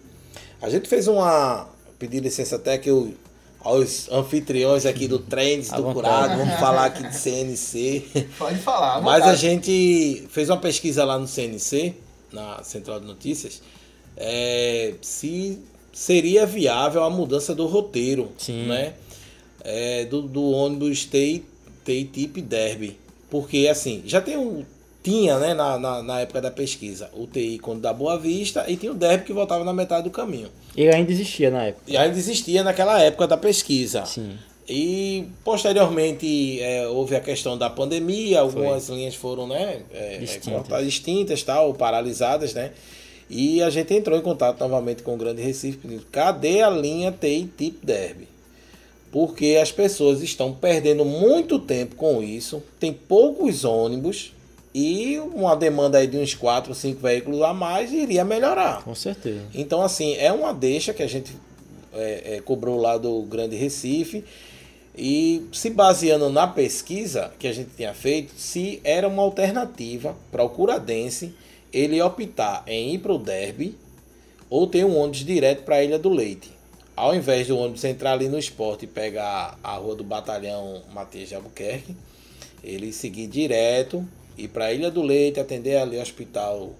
[0.60, 1.68] A gente fez uma.
[1.98, 3.14] Pedir licença até que eu,
[3.60, 8.28] aos anfitriões aqui do Trends do Curado, vamos falar aqui de CNC.
[8.38, 9.00] Pode falar.
[9.00, 11.94] Mas a gente fez uma pesquisa lá no CNC,
[12.32, 13.62] na Central de Notícias,
[14.16, 15.58] é, se
[15.92, 18.66] seria viável a mudança do roteiro, Sim.
[18.66, 18.94] né?
[19.64, 21.44] É, do, do ônibus TI,
[21.84, 22.98] TI Tip Derby.
[23.32, 24.62] Porque, assim, já tem um.
[25.02, 28.76] Tinha, né, na, na, na época da pesquisa, o TI quando da Boa Vista e
[28.76, 30.48] tinha o DERB que voltava na metade do caminho.
[30.76, 31.90] E ainda existia na época.
[31.90, 34.04] E ainda existia naquela época da pesquisa.
[34.04, 34.36] Sim.
[34.68, 38.96] E posteriormente é, houve a questão da pandemia, algumas Foi.
[38.96, 40.84] linhas foram né, é, distintas.
[40.84, 42.70] distintas, tal, paralisadas, né?
[43.30, 47.10] E a gente entrou em contato novamente com o Grande Recife, pedindo, cadê a linha
[47.10, 48.28] TI tipo Derby?
[49.12, 54.32] Porque as pessoas estão perdendo muito tempo com isso, tem poucos ônibus
[54.74, 58.82] e uma demanda aí de uns 4, 5 veículos a mais iria melhorar.
[58.82, 59.42] Com certeza.
[59.54, 61.36] Então, assim, é uma deixa que a gente
[61.92, 64.24] é, é, cobrou lá do Grande Recife
[64.96, 70.42] e se baseando na pesquisa que a gente tinha feito, se era uma alternativa para
[70.42, 71.34] o curadense
[71.70, 73.76] ele optar em ir para o Derby
[74.48, 76.61] ou ter um ônibus direto para a Ilha do Leite.
[76.96, 81.28] Ao invés do ônibus entrar ali no esporte e pegar a rua do batalhão Matias
[81.28, 81.96] de Albuquerque,
[82.62, 86.72] ele seguir direto ir para a Ilha do Leite, atender ali o hospital,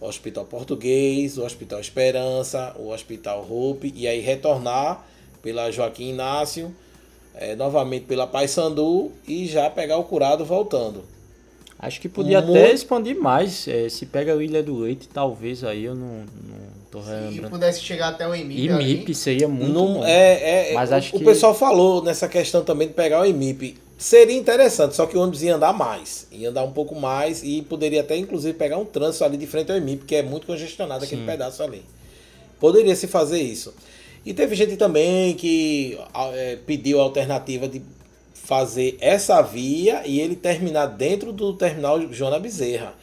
[0.00, 5.04] o hospital português, o hospital Esperança, o hospital Hope, e aí retornar
[5.42, 6.74] pela Joaquim Inácio,
[7.34, 11.04] é, novamente pela Paysandu e já pegar o curado voltando.
[11.78, 12.56] Acho que podia Muito...
[12.56, 13.66] até expandir mais.
[13.66, 17.02] É, se pega a Ilha do Leite, talvez aí eu não, não tô.
[17.02, 18.66] Se pudesse chegar até o IMIP.
[18.66, 19.14] IMIP ali.
[19.14, 20.04] seria muito não, bom.
[20.04, 21.24] É, é, Mas o, acho o que...
[21.24, 23.78] pessoal falou nessa questão também de pegar o IMIP.
[23.96, 26.26] Seria interessante, só que o ônibus ia andar mais.
[26.30, 29.72] Ia andar um pouco mais e poderia até, inclusive, pegar um trânsito ali de frente
[29.72, 31.26] ao IMIP, que é muito congestionado aquele Sim.
[31.26, 31.82] pedaço ali.
[32.60, 33.74] Poderia se fazer isso.
[34.24, 35.98] E teve gente também que
[36.34, 37.82] é, pediu a alternativa de
[38.34, 42.94] fazer essa via e ele terminar dentro do terminal Joana Bezerra.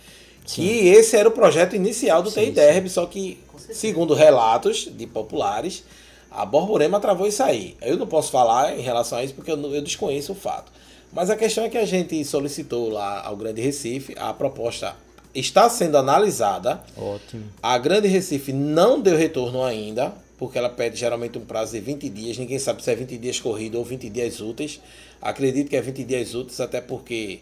[0.49, 0.63] Sim.
[0.63, 3.37] Que esse era o projeto inicial do TI Derby, só que,
[3.71, 5.83] segundo relatos de populares,
[6.31, 7.77] a Borborema travou isso aí.
[7.79, 10.71] Eu não posso falar em relação a isso porque eu, eu desconheço o fato.
[11.13, 14.95] Mas a questão é que a gente solicitou lá ao Grande Recife, a proposta
[15.35, 16.81] está sendo analisada.
[16.97, 17.43] Ótimo.
[17.61, 22.09] A Grande Recife não deu retorno ainda, porque ela pede geralmente um prazo de 20
[22.09, 22.39] dias.
[22.39, 24.81] Ninguém sabe se é 20 dias corrido ou 20 dias úteis.
[25.21, 27.41] Acredito que é 20 dias úteis, até porque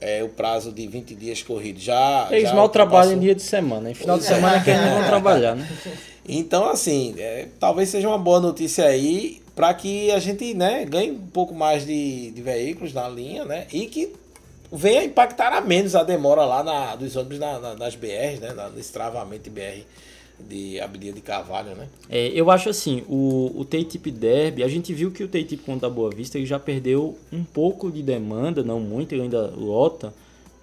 [0.00, 2.28] é, o prazo de 20 dias corrido já.
[2.30, 3.90] Eles já mal trabalham em dia de semana.
[3.90, 4.28] Em final de é.
[4.28, 5.68] semana é que eles não vão trabalhar, né?
[6.28, 11.12] Então, assim, é, talvez seja uma boa notícia aí para que a gente né, ganhe
[11.12, 13.66] um pouco mais de, de veículos na linha, né?
[13.72, 14.12] E que
[14.70, 18.52] venha impactar a menos a demora lá na, dos ônibus na, na, nas BRs, né?
[18.72, 19.82] No estravamento de BR
[20.40, 21.88] de Abdia de Carvalho, né?
[22.08, 25.88] É, eu acho assim, o, o T-Tip Derby, a gente viu que o T-Tip contra
[25.88, 30.12] a Boa Vista ele já perdeu um pouco de demanda, não muito, ele ainda lota,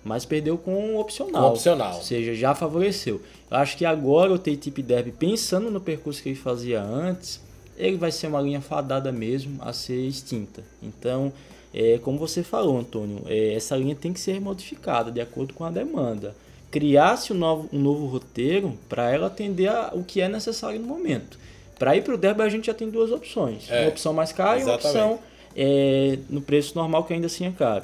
[0.04, 1.44] mas perdeu com opcional.
[1.44, 1.96] Com opcional.
[1.96, 3.22] Ou seja, já favoreceu.
[3.50, 7.40] Eu acho que agora o T-Tip Derby, pensando no percurso que ele fazia antes,
[7.78, 10.64] ele vai ser uma linha fadada mesmo a ser extinta.
[10.82, 11.32] Então,
[11.74, 15.64] é, como você falou, Antônio, é, essa linha tem que ser modificada de acordo com
[15.64, 16.36] a demanda.
[16.74, 20.88] Criar-se um novo, um novo roteiro para ela atender a, o que é necessário no
[20.88, 21.38] momento.
[21.78, 24.32] Para ir para o Derby, a gente já tem duas opções: é, uma opção mais
[24.32, 24.84] cara exatamente.
[24.84, 25.20] e uma opção
[25.56, 27.84] é, no preço normal, que ainda assim é caro.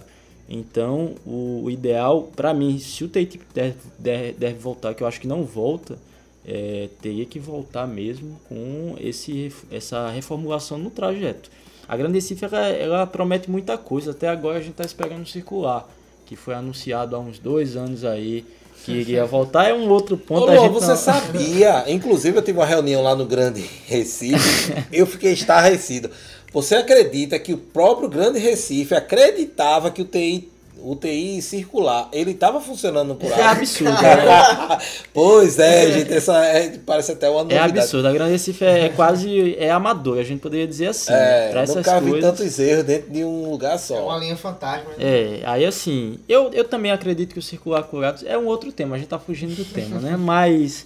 [0.50, 5.08] Então, o, o ideal, para mim, se o TTIP deve, deve, deve voltar, que eu
[5.08, 6.00] acho que não volta,
[6.44, 11.52] é, teria que voltar mesmo com esse, essa reformulação no trajeto.
[11.88, 15.88] A Grande Recife ela, ela promete muita coisa, até agora a gente está esperando circular,
[16.26, 18.44] que foi anunciado há uns dois anos aí,
[18.86, 20.52] que iria voltar, é um outro ponto.
[20.52, 20.96] Ô, você não...
[20.96, 26.10] sabia, inclusive eu tive uma reunião lá no Grande Recife, eu fiquei estarrecido.
[26.52, 30.50] Você acredita que o próprio Grande Recife acreditava que o TI
[30.84, 33.92] UTI circular, ele estava funcionando por É absurdo.
[34.02, 34.78] Né?
[35.14, 37.78] pois é, gente, essa é, parece até uma é novidade.
[37.78, 38.08] É absurdo.
[38.08, 41.14] A Grande Recife é, é quase é amador, a gente poderia dizer assim.
[41.14, 41.66] É, né?
[41.68, 43.98] nunca vi tantos erros dentro de um lugar só.
[43.98, 44.90] É uma linha fantasma.
[44.98, 45.40] Né?
[45.40, 48.96] É, aí assim, eu, eu também acredito que o circular curado é um outro tema,
[48.96, 50.16] a gente tá fugindo do tema, né?
[50.20, 50.86] Mas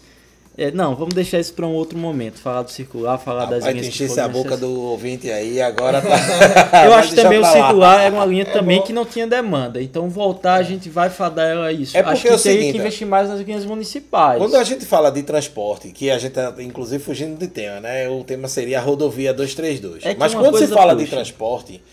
[0.56, 2.39] é, não, vamos deixar isso para um outro momento.
[2.39, 3.88] Falar do circular, falar das linhas.
[3.98, 6.86] Vai encher a boca do ouvinte aí, agora tá.
[6.86, 8.86] Eu acho também o circular era uma linha é também bom.
[8.86, 9.82] que não tinha demanda.
[9.82, 11.98] Então voltar a gente vai fadar ela isso.
[11.98, 14.38] É porque acho que é o seguinte, que investir mais nas linhas municipais.
[14.38, 18.08] Quando a gente fala de transporte, que a gente tá inclusive fugindo de tema, né?
[18.08, 20.06] O tema seria a rodovia 232.
[20.06, 21.06] É Mas quando se fala puxa.
[21.06, 21.84] de transporte,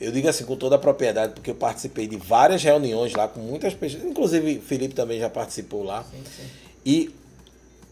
[0.00, 3.40] eu digo assim com toda a propriedade, porque eu participei de várias reuniões lá com
[3.40, 6.02] muitas pessoas, inclusive Felipe também já participou lá.
[6.02, 6.42] Sim, sim.
[6.86, 7.10] E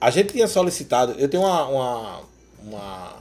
[0.05, 2.21] a gente tinha solicitado, eu tenho uma, uma,
[2.62, 3.12] uma,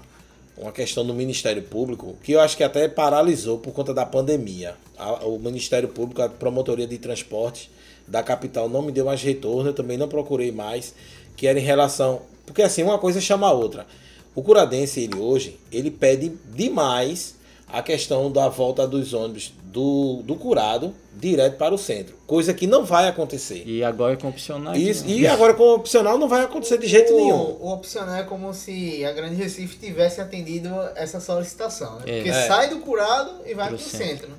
[0.57, 4.75] uma, questão do Ministério Público que eu acho que até paralisou por conta da pandemia.
[4.97, 7.69] A, o Ministério Público, a Promotoria de Transportes
[8.05, 10.93] da capital não me deu mais retorno, eu também não procurei mais,
[11.37, 12.23] que era em relação.
[12.45, 13.87] Porque assim, uma coisa chama a outra.
[14.35, 17.35] O Curadense, ele hoje, ele pede demais
[17.73, 22.15] a questão da volta dos ônibus do, do curado direto para o centro.
[22.27, 23.63] Coisa que não vai acontecer.
[23.65, 24.75] E agora com opcional.
[24.75, 27.57] Isso, e agora com opcional não vai acontecer de jeito o, nenhum.
[27.59, 31.95] O opcional é como se a Grande Recife tivesse atendido essa solicitação.
[31.95, 32.03] Né?
[32.05, 32.15] É.
[32.17, 32.47] Porque é.
[32.47, 34.05] sai do curado e vai para o centro.
[34.05, 34.35] centro né?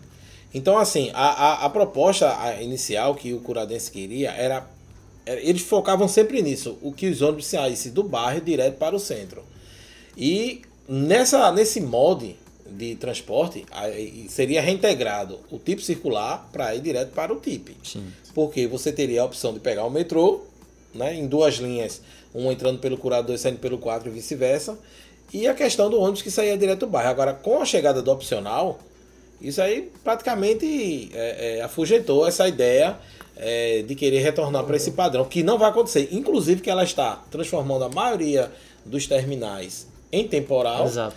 [0.55, 4.65] Então, assim, a, a, a proposta inicial que o curadense queria era.
[5.27, 9.43] Eles focavam sempre nisso, o que os ônibus saíssem do bairro direto para o centro.
[10.17, 13.65] E nessa, nesse molde, de transporte,
[14.29, 17.77] seria reintegrado o tipo circular para ir direto para o TIP.
[17.85, 18.07] Sim.
[18.35, 20.43] Porque você teria a opção de pegar o metrô,
[20.95, 22.01] né, em duas linhas,
[22.35, 24.79] um entrando pelo curador e saindo pelo 4 e vice-versa,
[25.33, 27.11] e a questão do ônibus que saía direto do bairro.
[27.11, 28.79] Agora, com a chegada do opcional,
[29.41, 32.97] isso aí praticamente é, é, afugentou essa ideia
[33.37, 36.09] é, de querer retornar para esse padrão, que não vai acontecer.
[36.13, 38.51] Inclusive que ela está transformando a maioria
[38.85, 40.87] dos terminais em temporal.
[40.87, 41.17] Exato.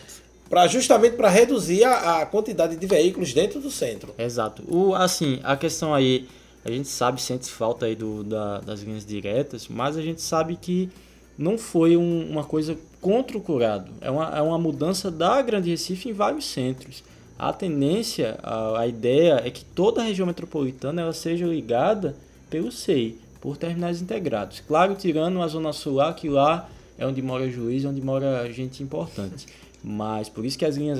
[0.50, 4.14] Pra, justamente para reduzir a, a quantidade de veículos dentro do centro.
[4.18, 4.64] Exato.
[4.68, 6.28] O, assim, a questão aí,
[6.64, 10.56] a gente sabe, sente falta aí do, da, das linhas diretas, mas a gente sabe
[10.56, 10.90] que
[11.38, 13.92] não foi um- uma coisa contra o curado.
[14.02, 17.04] É uma, é uma mudança da Grande Recife em vários centros.
[17.38, 22.16] A tendência, a, a ideia é que toda a região metropolitana ela seja ligada
[22.50, 24.62] pelo SEI, por terminais integrados.
[24.68, 29.46] Claro, tirando a Zona Sul que lá é onde mora juiz, onde mora gente importante.
[29.84, 31.00] Mas por isso que as linhas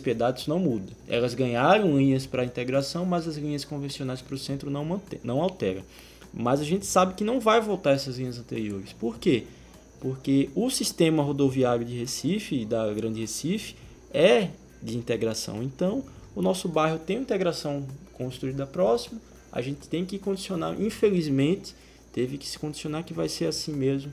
[0.00, 0.92] Piedade, isso não muda.
[1.08, 5.42] Elas ganharam linhas para integração, mas as linhas convencionais para o centro não, mantém, não
[5.42, 5.84] altera.
[6.32, 8.92] Mas a gente sabe que não vai voltar essas linhas anteriores.
[8.92, 9.44] Por quê?
[10.00, 13.76] Porque o sistema rodoviário de Recife, da Grande Recife,
[14.12, 14.48] é
[14.82, 15.62] de integração.
[15.62, 16.02] Então,
[16.34, 21.74] o nosso bairro tem integração construída próximo, a gente tem que condicionar, infelizmente,
[22.12, 24.12] teve que se condicionar que vai ser assim mesmo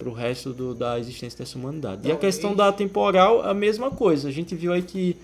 [0.00, 2.08] para o resto do- da existência dessa humanidade.
[2.08, 4.28] E a questão da temporal, a mesma coisa.
[4.28, 5.14] A gente viu aí que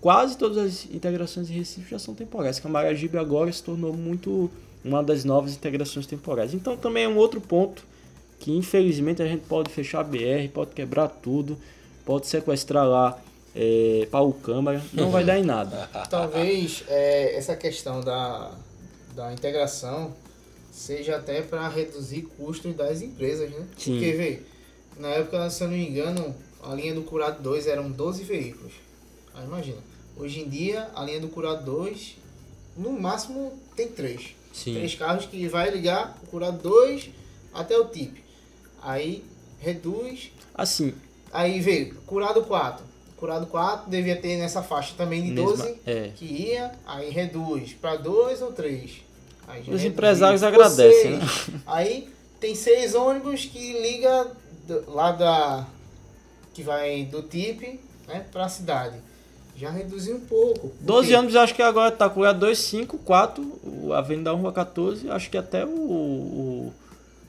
[0.00, 2.58] quase todas as integrações de Recife já são temporais.
[2.58, 4.50] Camaragibe agora se tornou muito
[4.82, 6.54] uma das novas integrações temporais.
[6.54, 7.84] Então também é um outro ponto
[8.40, 11.56] que infelizmente a gente pode fechar a BR, pode quebrar tudo,
[12.04, 13.18] pode sequestrar lá
[13.54, 15.88] é, Paulo Câmara, não vai dar em nada.
[16.08, 18.50] Talvez é, essa questão da,
[19.14, 20.12] da integração
[20.72, 23.64] seja até para reduzir custos das empresas, né?
[23.78, 23.92] Sim.
[23.92, 24.42] Porque, vê,
[24.98, 28.72] na época, se eu não me engano, a linha do Curado 2 eram 12 veículos.
[29.34, 29.78] Aí imagina,
[30.16, 32.16] hoje em dia, a linha do Curado 2,
[32.76, 34.34] no máximo, tem 3.
[34.52, 34.74] Sim.
[34.74, 37.10] Três carros que vai ligar o Curado 2
[37.54, 38.22] até o TIP.
[38.82, 39.22] Aí
[39.60, 40.92] reduz, Assim,
[41.32, 42.84] aí veio Curado 4.
[43.16, 46.10] Curado 4 devia ter nessa faixa também de mesma- 12 é.
[46.16, 49.02] que ia, aí reduz para dois ou três.
[49.48, 51.26] Aí Os empresários agradecem, né?
[51.66, 52.08] Aí
[52.40, 54.28] tem seis ônibus que liga
[54.66, 55.66] do- lá da
[56.54, 58.96] que vai do TIP, né, para a cidade.
[59.56, 60.72] Já reduziu um pouco.
[60.80, 64.46] 12 porque- anos acho que agora tá com a 2, 5, 4, a Avenida 1
[64.48, 66.72] a 14, acho que até o, o-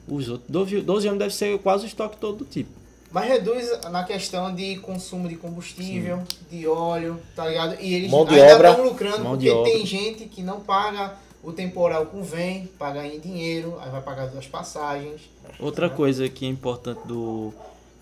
[0.07, 0.49] os outros.
[0.49, 2.69] 12, 12 anos deve ser quase o estoque todo do tipo.
[3.11, 7.77] Mas reduz na questão de consumo de combustível, de óleo, tá ligado?
[7.79, 12.23] E eles Mão ainda estão lucrando porque tem gente que não paga o temporal com
[12.23, 15.21] vem, paga em dinheiro, aí vai pagar duas passagens.
[15.59, 17.53] Outra coisa que é importante do,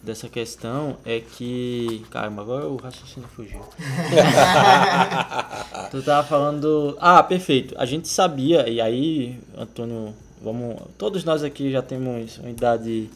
[0.01, 2.05] dessa questão é que.
[2.11, 3.59] Caramba, agora o raciocínio fugiu.
[5.89, 6.95] tu tava falando.
[6.99, 7.73] Ah, perfeito.
[7.77, 10.79] A gente sabia, e aí, Antônio, vamos.
[10.97, 13.09] Todos nós aqui já temos uma idade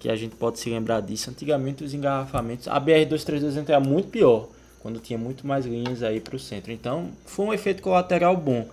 [0.00, 1.30] que a gente pode se lembrar disso.
[1.30, 2.66] Antigamente os engarrafamentos.
[2.66, 4.48] A BR-232 era muito pior,
[4.80, 6.72] quando tinha muito mais linhas aí para o centro.
[6.72, 8.66] Então foi um efeito colateral bom.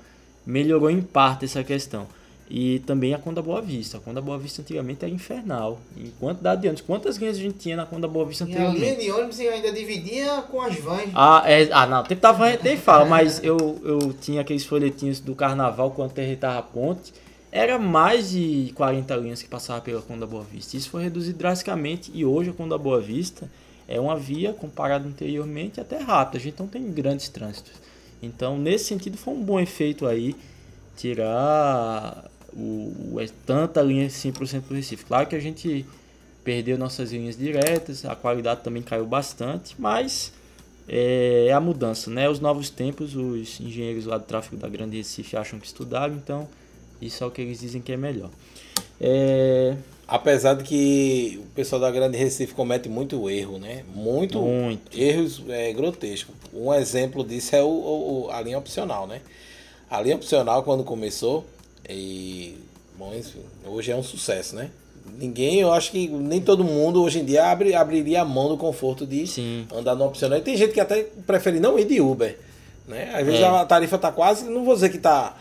[0.45, 2.07] Melhorou em parte essa questão.
[2.49, 3.97] E também a Conda Boa Vista.
[3.97, 5.79] A Conda Boa Vista antigamente era infernal.
[5.97, 6.81] Em quantidade de anos.
[6.81, 9.71] Quantas linhas a gente tinha na Conda Boa Vista E a linha de ônibus ainda
[9.71, 11.09] dividia com as vans.
[11.15, 15.33] Ah, é, ah, não, tempo tava nem fala, mas eu, eu tinha aqueles folhetinhos do
[15.33, 17.13] carnaval quando aterritava a ponte.
[17.51, 20.75] Era mais de 40 linhas que passavam pela Conda Boa Vista.
[20.75, 23.49] Isso foi reduzido drasticamente e hoje a Conda Boa Vista
[23.87, 26.37] é uma via, comparado anteriormente, até rápida.
[26.37, 27.73] A gente não tem grandes trânsitos.
[28.23, 30.35] Então, nesse sentido, foi um bom efeito aí
[30.95, 35.05] tirar o, o- é tanta linha 100% do Recife.
[35.05, 35.85] Claro que a gente
[36.43, 40.31] perdeu nossas linhas diretas, a qualidade também caiu bastante, mas
[40.87, 42.29] é, é a mudança, né?
[42.29, 46.47] Os novos tempos, os engenheiros lá do tráfego da Grande Recife acham que estudaram, então
[47.01, 48.29] isso é o que eles dizem que é melhor.
[48.99, 49.75] É,
[50.15, 53.83] Apesar de que o pessoal da Grande Recife comete muito erro, né?
[53.95, 54.95] Muito, Muito.
[54.95, 56.35] erros é, grotescos.
[56.53, 59.21] Um exemplo disso é o, o- a linha opcional, né?
[59.89, 61.43] A linha opcional, quando começou,
[61.89, 62.55] e,
[62.95, 63.11] bom,
[63.65, 64.69] hoje é um sucesso, né?
[65.17, 68.55] Ninguém, eu acho que nem todo mundo hoje em dia abre, abriria a mão do
[68.57, 69.65] conforto de Sim.
[69.73, 70.37] andar no opcional.
[70.37, 72.37] E tem gente que até prefere não ir de Uber,
[72.87, 73.09] né?
[73.15, 73.45] Às vezes É.
[73.47, 75.35] a tarifa tá quase, não vou dizer que tá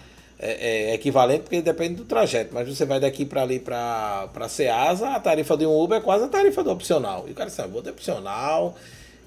[0.44, 4.48] é, é, equivalente, porque depende do trajeto, mas você vai daqui para ali para para
[4.48, 7.26] Ceasa, a tarifa de um Uber é quase a tarifa do opcional.
[7.28, 8.74] E o cara sabe, vou de opcional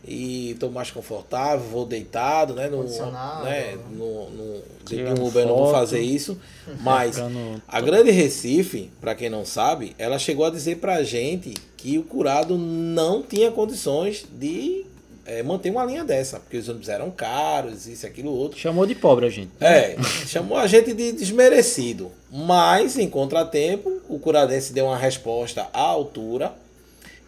[0.06, 2.68] e tô mais confortável, vou deitado, né?
[2.68, 3.78] No, né?
[3.92, 5.78] no, no, de um Uber eu não vou foto.
[5.78, 6.38] fazer isso,
[6.82, 7.18] mas
[7.66, 12.04] a Grande Recife, para quem não sabe, ela chegou a dizer pra gente que o
[12.04, 14.86] curado não tinha condições de
[15.26, 18.60] eh, manter uma linha dessa, porque os ônibus eram caros, isso, aquilo, outro.
[18.60, 19.52] chamou de pobre a gente.
[19.60, 19.96] É,
[20.28, 22.12] chamou a gente de desmerecido.
[22.32, 26.54] Mas, em contratempo, o curadense deu uma resposta à altura.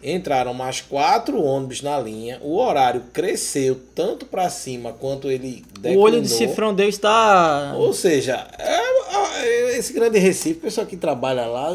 [0.00, 2.38] Entraram mais quatro ônibus na linha.
[2.42, 6.48] O horário cresceu tanto para cima quanto ele O olho de declinou.
[6.48, 7.74] cifrão dele está.
[7.76, 9.42] Ou seja, é-
[9.74, 11.70] é- esse grande Recife, o pessoal que trabalha lá,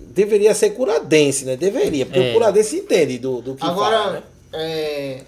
[0.00, 1.56] deveria ser curadense, né?
[1.56, 2.30] Deveria, porque É.
[2.30, 4.22] o curadense entende do, do que Agora, fala, né?
[4.54, 5.20] é,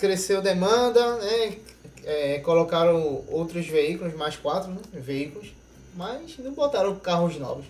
[0.00, 1.56] cresceu demanda, né?
[2.04, 5.48] É, colocaram outros veículos, mais quatro né, veículos,
[5.94, 7.66] mas não botaram carros novos.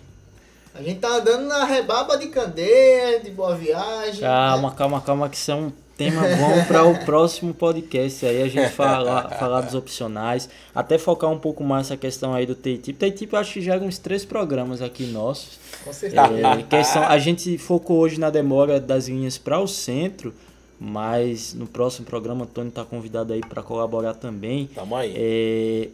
[0.73, 4.21] A gente tá andando na rebaba de Candeia, de Boa Viagem.
[4.21, 4.75] Calma, né?
[4.77, 8.71] calma, calma, que isso é um tema bom para o próximo podcast aí, a gente
[8.71, 12.93] falar, falar dos opcionais, até focar um pouco mais essa questão aí do TTIP.
[12.93, 15.59] TTIP eu acho que já uns três programas aqui nossos.
[15.83, 16.21] Com certeza.
[16.23, 20.33] É, questão, a gente focou hoje na demora das linhas para o centro,
[20.83, 24.67] mas no próximo programa o Antônio está convidado aí para colaborar também.
[24.73, 25.13] Tamo aí.
[25.15, 25.89] É,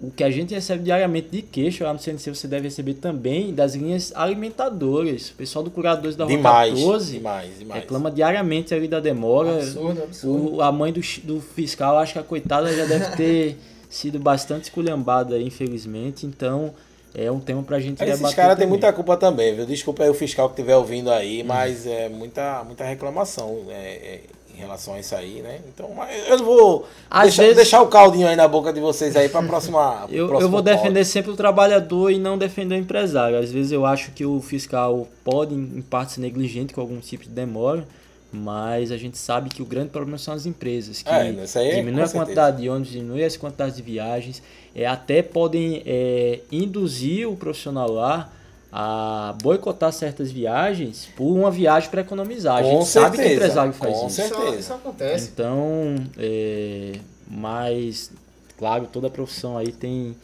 [0.00, 3.52] o que a gente recebe diariamente de queixa lá no CNC, você deve receber também
[3.52, 5.28] das linhas alimentadoras.
[5.28, 7.82] O pessoal do Curadores da Rota demais, 14 demais, demais.
[7.82, 9.58] reclama diariamente ali da demora.
[9.58, 10.54] Absurdo, absurdo.
[10.56, 13.58] O, a mãe do, do fiscal, acho que a coitada já deve ter
[13.90, 16.24] sido bastante esculhambada, infelizmente.
[16.24, 16.72] Então,
[17.14, 18.36] é um tema pra gente Esses debater.
[18.36, 19.66] caras têm muita culpa também, viu?
[19.66, 24.20] Desculpa aí o fiscal que estiver ouvindo aí, mas é muita, muita reclamação é, é,
[24.54, 25.60] em relação a isso aí, né?
[25.68, 25.90] Então,
[26.28, 26.86] eu não vou
[27.22, 30.06] deixar, vezes- deixar o caldinho aí na boca de vocês aí pra próxima.
[30.12, 33.38] Eu, eu vou defender sempre o trabalhador e não defender o empresário.
[33.38, 37.24] Às vezes eu acho que o fiscal pode, em parte, ser negligente com algum tipo
[37.24, 37.84] de demora,
[38.32, 42.02] mas a gente sabe que o grande problema são as empresas, que É, é diminui
[42.02, 44.42] com a quantidade de ônibus, diminui as quantidades de viagens,
[44.74, 48.32] é, até podem é, induzir o profissional lá
[48.72, 52.56] a boicotar certas viagens por uma viagem para economizar.
[52.56, 54.16] a Com gente sabe que o certeza, empresário faz com isso.
[54.16, 54.56] certeza.
[54.56, 55.30] Isso, acontece.
[55.30, 56.92] Então, é,
[57.30, 58.10] mas,
[58.56, 60.16] claro, toda profissão aí tem,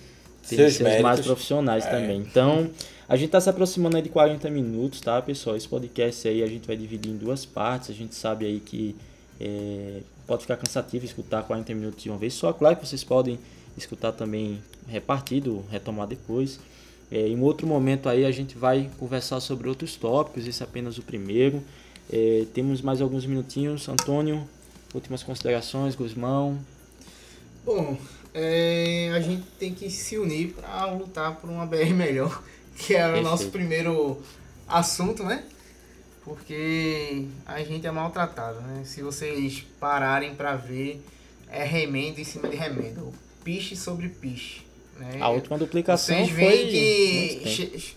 [0.48, 1.90] tem Seus seus, mais profissionais É.
[1.90, 2.20] também.
[2.20, 2.70] Então,
[3.08, 5.56] a gente está se aproximando aí de 40 minutos, tá, pessoal?
[5.56, 7.88] Esse podcast aí a gente vai dividir em duas partes.
[7.88, 8.94] A gente sabe aí que
[9.40, 12.52] é, pode ficar cansativo escutar 40 minutos de uma vez só.
[12.52, 13.38] Claro que vocês podem
[13.78, 16.60] escutar também repartido, retomar depois.
[17.10, 20.98] É, em outro momento aí a gente vai conversar sobre outros tópicos, esse é apenas
[20.98, 21.62] o primeiro.
[22.12, 23.88] É, temos mais alguns minutinhos.
[23.88, 24.46] Antônio,
[24.94, 26.58] últimas considerações, Guzmão.
[27.64, 27.96] Bom,
[28.34, 32.42] é, a gente tem que se unir para lutar por uma BR melhor,
[32.78, 34.22] que é o nosso primeiro
[34.66, 35.44] assunto, né?
[36.24, 38.82] Porque a gente é maltratado, né?
[38.84, 41.02] Se vocês pararem para ver,
[41.50, 43.12] é remendo em cima de remendo,
[43.42, 44.66] piche sobre piche.
[44.96, 45.18] Né?
[45.20, 47.96] A última duplicação Vocês foi veem que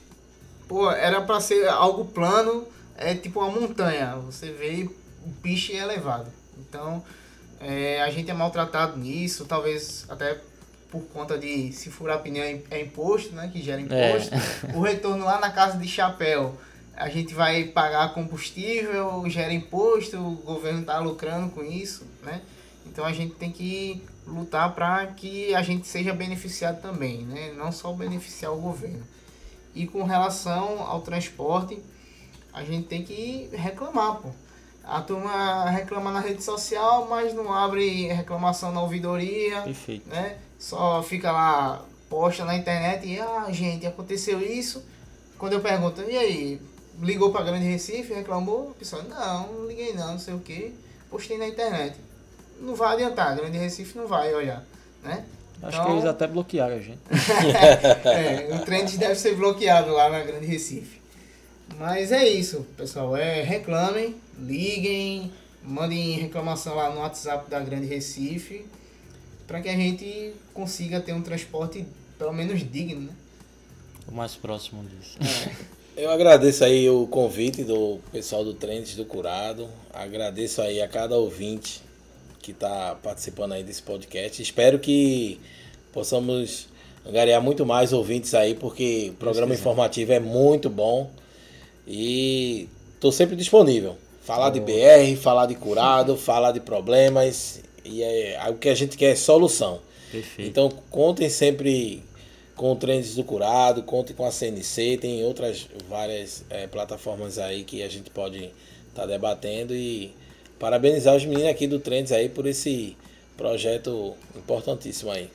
[0.68, 2.66] pô, era para ser algo plano,
[2.96, 4.16] é tipo uma montanha.
[4.26, 4.90] Você vê
[5.26, 6.32] o piche é elevado.
[6.58, 7.04] Então,
[7.60, 10.40] é, a gente é maltratado nisso, talvez até
[10.92, 13.50] por conta de se furar pneu é é imposto, né?
[13.52, 13.84] Que gera É.
[14.12, 14.36] imposto.
[14.78, 16.58] O retorno lá na casa de chapéu,
[16.96, 22.42] a gente vai pagar combustível, gera imposto, o governo está lucrando com isso, né?
[22.86, 27.54] Então a gente tem que lutar para que a gente seja beneficiado também, né?
[27.58, 29.04] Não só beneficiar o governo.
[29.74, 31.82] E com relação ao transporte,
[32.54, 34.30] a gente tem que reclamar, pô.
[34.84, 40.10] A turma reclama na rede social, mas não abre reclamação na ouvidoria, Perfeito.
[40.10, 40.38] né?
[40.62, 44.86] Só fica lá, posta na internet e, ah, gente, aconteceu isso.
[45.40, 46.62] Quando eu pergunto, e aí,
[47.02, 48.70] ligou pra Grande Recife, reclamou?
[48.70, 50.72] A pessoa, não, não liguei não, não sei o que,
[51.10, 51.96] postei na internet.
[52.60, 54.64] Não vai adiantar, Grande Recife não vai olhar,
[55.04, 55.26] né?
[55.64, 57.00] Acho Então- que eles até bloquearam a gente.
[58.06, 61.02] é, o trend deve ser bloqueado lá na Grande Recife.
[61.80, 63.18] Mas é isso, pessoal.
[63.18, 65.34] É, reclamem, liguem,
[65.64, 68.64] mandem reclamação lá no WhatsApp da Grande Recife
[69.52, 71.86] para que a gente consiga ter um transporte
[72.18, 73.14] pelo menos digno, né?
[74.08, 75.18] O mais próximo disso.
[75.98, 79.68] Eu agradeço aí o convite do pessoal do Trends do Curado.
[79.94, 81.82] Agradeço aí a cada ouvinte
[82.40, 84.42] que está participando aí desse podcast.
[84.42, 85.38] Espero que
[85.92, 86.70] possamos
[87.06, 91.12] angariar muito mais ouvintes aí, porque o programa informativo é muito bom.
[91.86, 93.98] E estou sempre disponível.
[94.24, 97.62] Falar de BR, falar de curado, falar de problemas.
[97.84, 99.82] E é, o que a gente quer é solução.
[100.12, 100.50] Perfeito.
[100.50, 102.04] Então contem sempre
[102.56, 107.64] com o Trends do Curado, contem com a CNC, tem outras várias eh, plataformas aí
[107.64, 108.52] que a gente pode
[108.90, 110.14] estar debatendo e
[110.60, 112.96] parabenizar os meninos aqui do Trends aí por esse
[113.36, 115.30] projeto importantíssimo aí.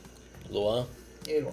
[0.50, 0.86] Luan,
[1.26, 1.52] Eu,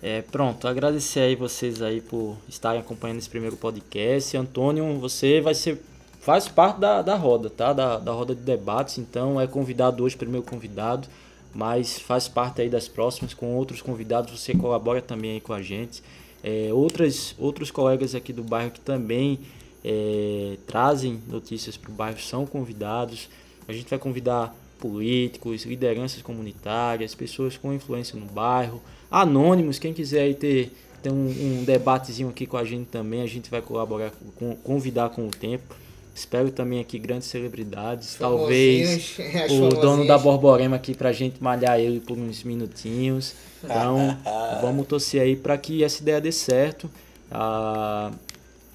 [0.00, 4.36] É, pronto, agradecer aí vocês aí por estarem acompanhando esse primeiro podcast.
[4.36, 5.80] Antônio, você vai ser
[6.28, 7.72] faz parte da, da roda, tá?
[7.72, 11.08] Da, da roda de debates, então é convidado hoje, primeiro convidado,
[11.54, 15.62] mas faz parte aí das próximas com outros convidados, você colabora também aí com a
[15.62, 16.02] gente.
[16.44, 19.38] É, outras, outros colegas aqui do bairro que também
[19.82, 23.30] é, trazem notícias para o bairro são convidados.
[23.66, 30.24] A gente vai convidar políticos, lideranças comunitárias, pessoas com influência no bairro, anônimos, quem quiser
[30.24, 31.14] aí ter, ter um,
[31.60, 35.30] um debatezinho aqui com a gente também, a gente vai colaborar, com, convidar com o
[35.30, 35.87] tempo.
[36.18, 38.16] Espero também aqui grandes celebridades.
[38.16, 39.16] Talvez
[39.50, 43.34] o dono da Borborema aqui pra gente malhar ele por uns minutinhos.
[43.62, 44.18] Então,
[44.60, 46.90] vamos torcer aí para que essa ideia dê certo.
[47.30, 48.10] A,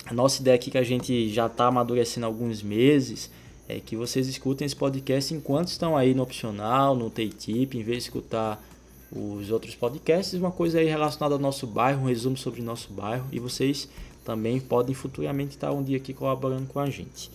[0.06, 3.30] a nossa ideia aqui que a gente já está amadurecendo há alguns meses
[3.68, 7.98] é que vocês escutem esse podcast enquanto estão aí no opcional, no T-Tip, em vez
[7.98, 8.64] de escutar
[9.12, 12.92] os outros podcasts, uma coisa aí relacionada ao nosso bairro, um resumo sobre o nosso
[12.92, 13.90] bairro e vocês
[14.24, 17.30] também podem futuramente estar um dia aqui colaborando com a gente.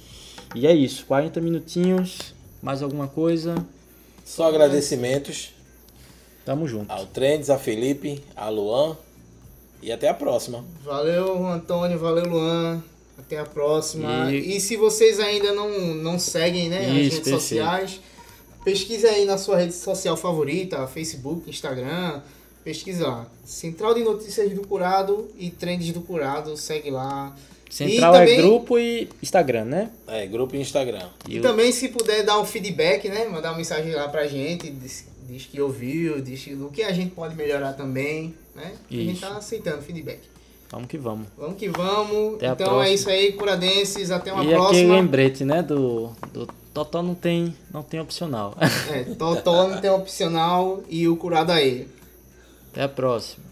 [0.55, 3.55] E é isso, 40 minutinhos, mais alguma coisa?
[4.25, 5.51] Só agradecimentos
[6.45, 6.91] Tamo junto.
[6.91, 8.97] ao Trends, a Felipe, a Luan
[9.83, 10.65] e até a próxima.
[10.85, 11.99] Valeu, Antônio.
[11.99, 12.83] Valeu, Luan.
[13.19, 14.33] Até a próxima.
[14.33, 17.41] E- E, se vocês ainda não, não seguem né, as Isso, redes perfeito.
[17.41, 18.01] sociais,
[18.65, 22.23] pesquise aí na sua rede social favorita, Facebook, Instagram.
[22.69, 23.27] Pesquisa lá.
[23.47, 26.55] Central de Notícias do Curado e Trends do Curado.
[26.55, 27.35] Segue lá.
[27.71, 29.91] Central e também, é grupo e Instagram, né?
[30.07, 31.09] É, grupo e Instagram.
[31.27, 33.25] E o- também se puder dar um feedback, né?
[33.25, 34.69] Mandar uma mensagem lá pra gente.
[34.69, 38.73] Diz, diz que ouviu, diz que- do que a gente pode melhorar também, né?
[38.91, 40.21] A gente tá aceitando feedback.
[40.71, 41.27] Vamos que vamos.
[41.39, 42.35] Vamos que vamos.
[42.35, 44.11] Até a então é isso aí, curadenses.
[44.11, 44.95] Até uma e aquele próxima.
[44.97, 48.55] lembrete, né, do, do Totó não tem, não tem opcional.
[48.93, 51.89] É, Totó não tem opcional e o curado aí.
[52.71, 53.48] Até a próxima.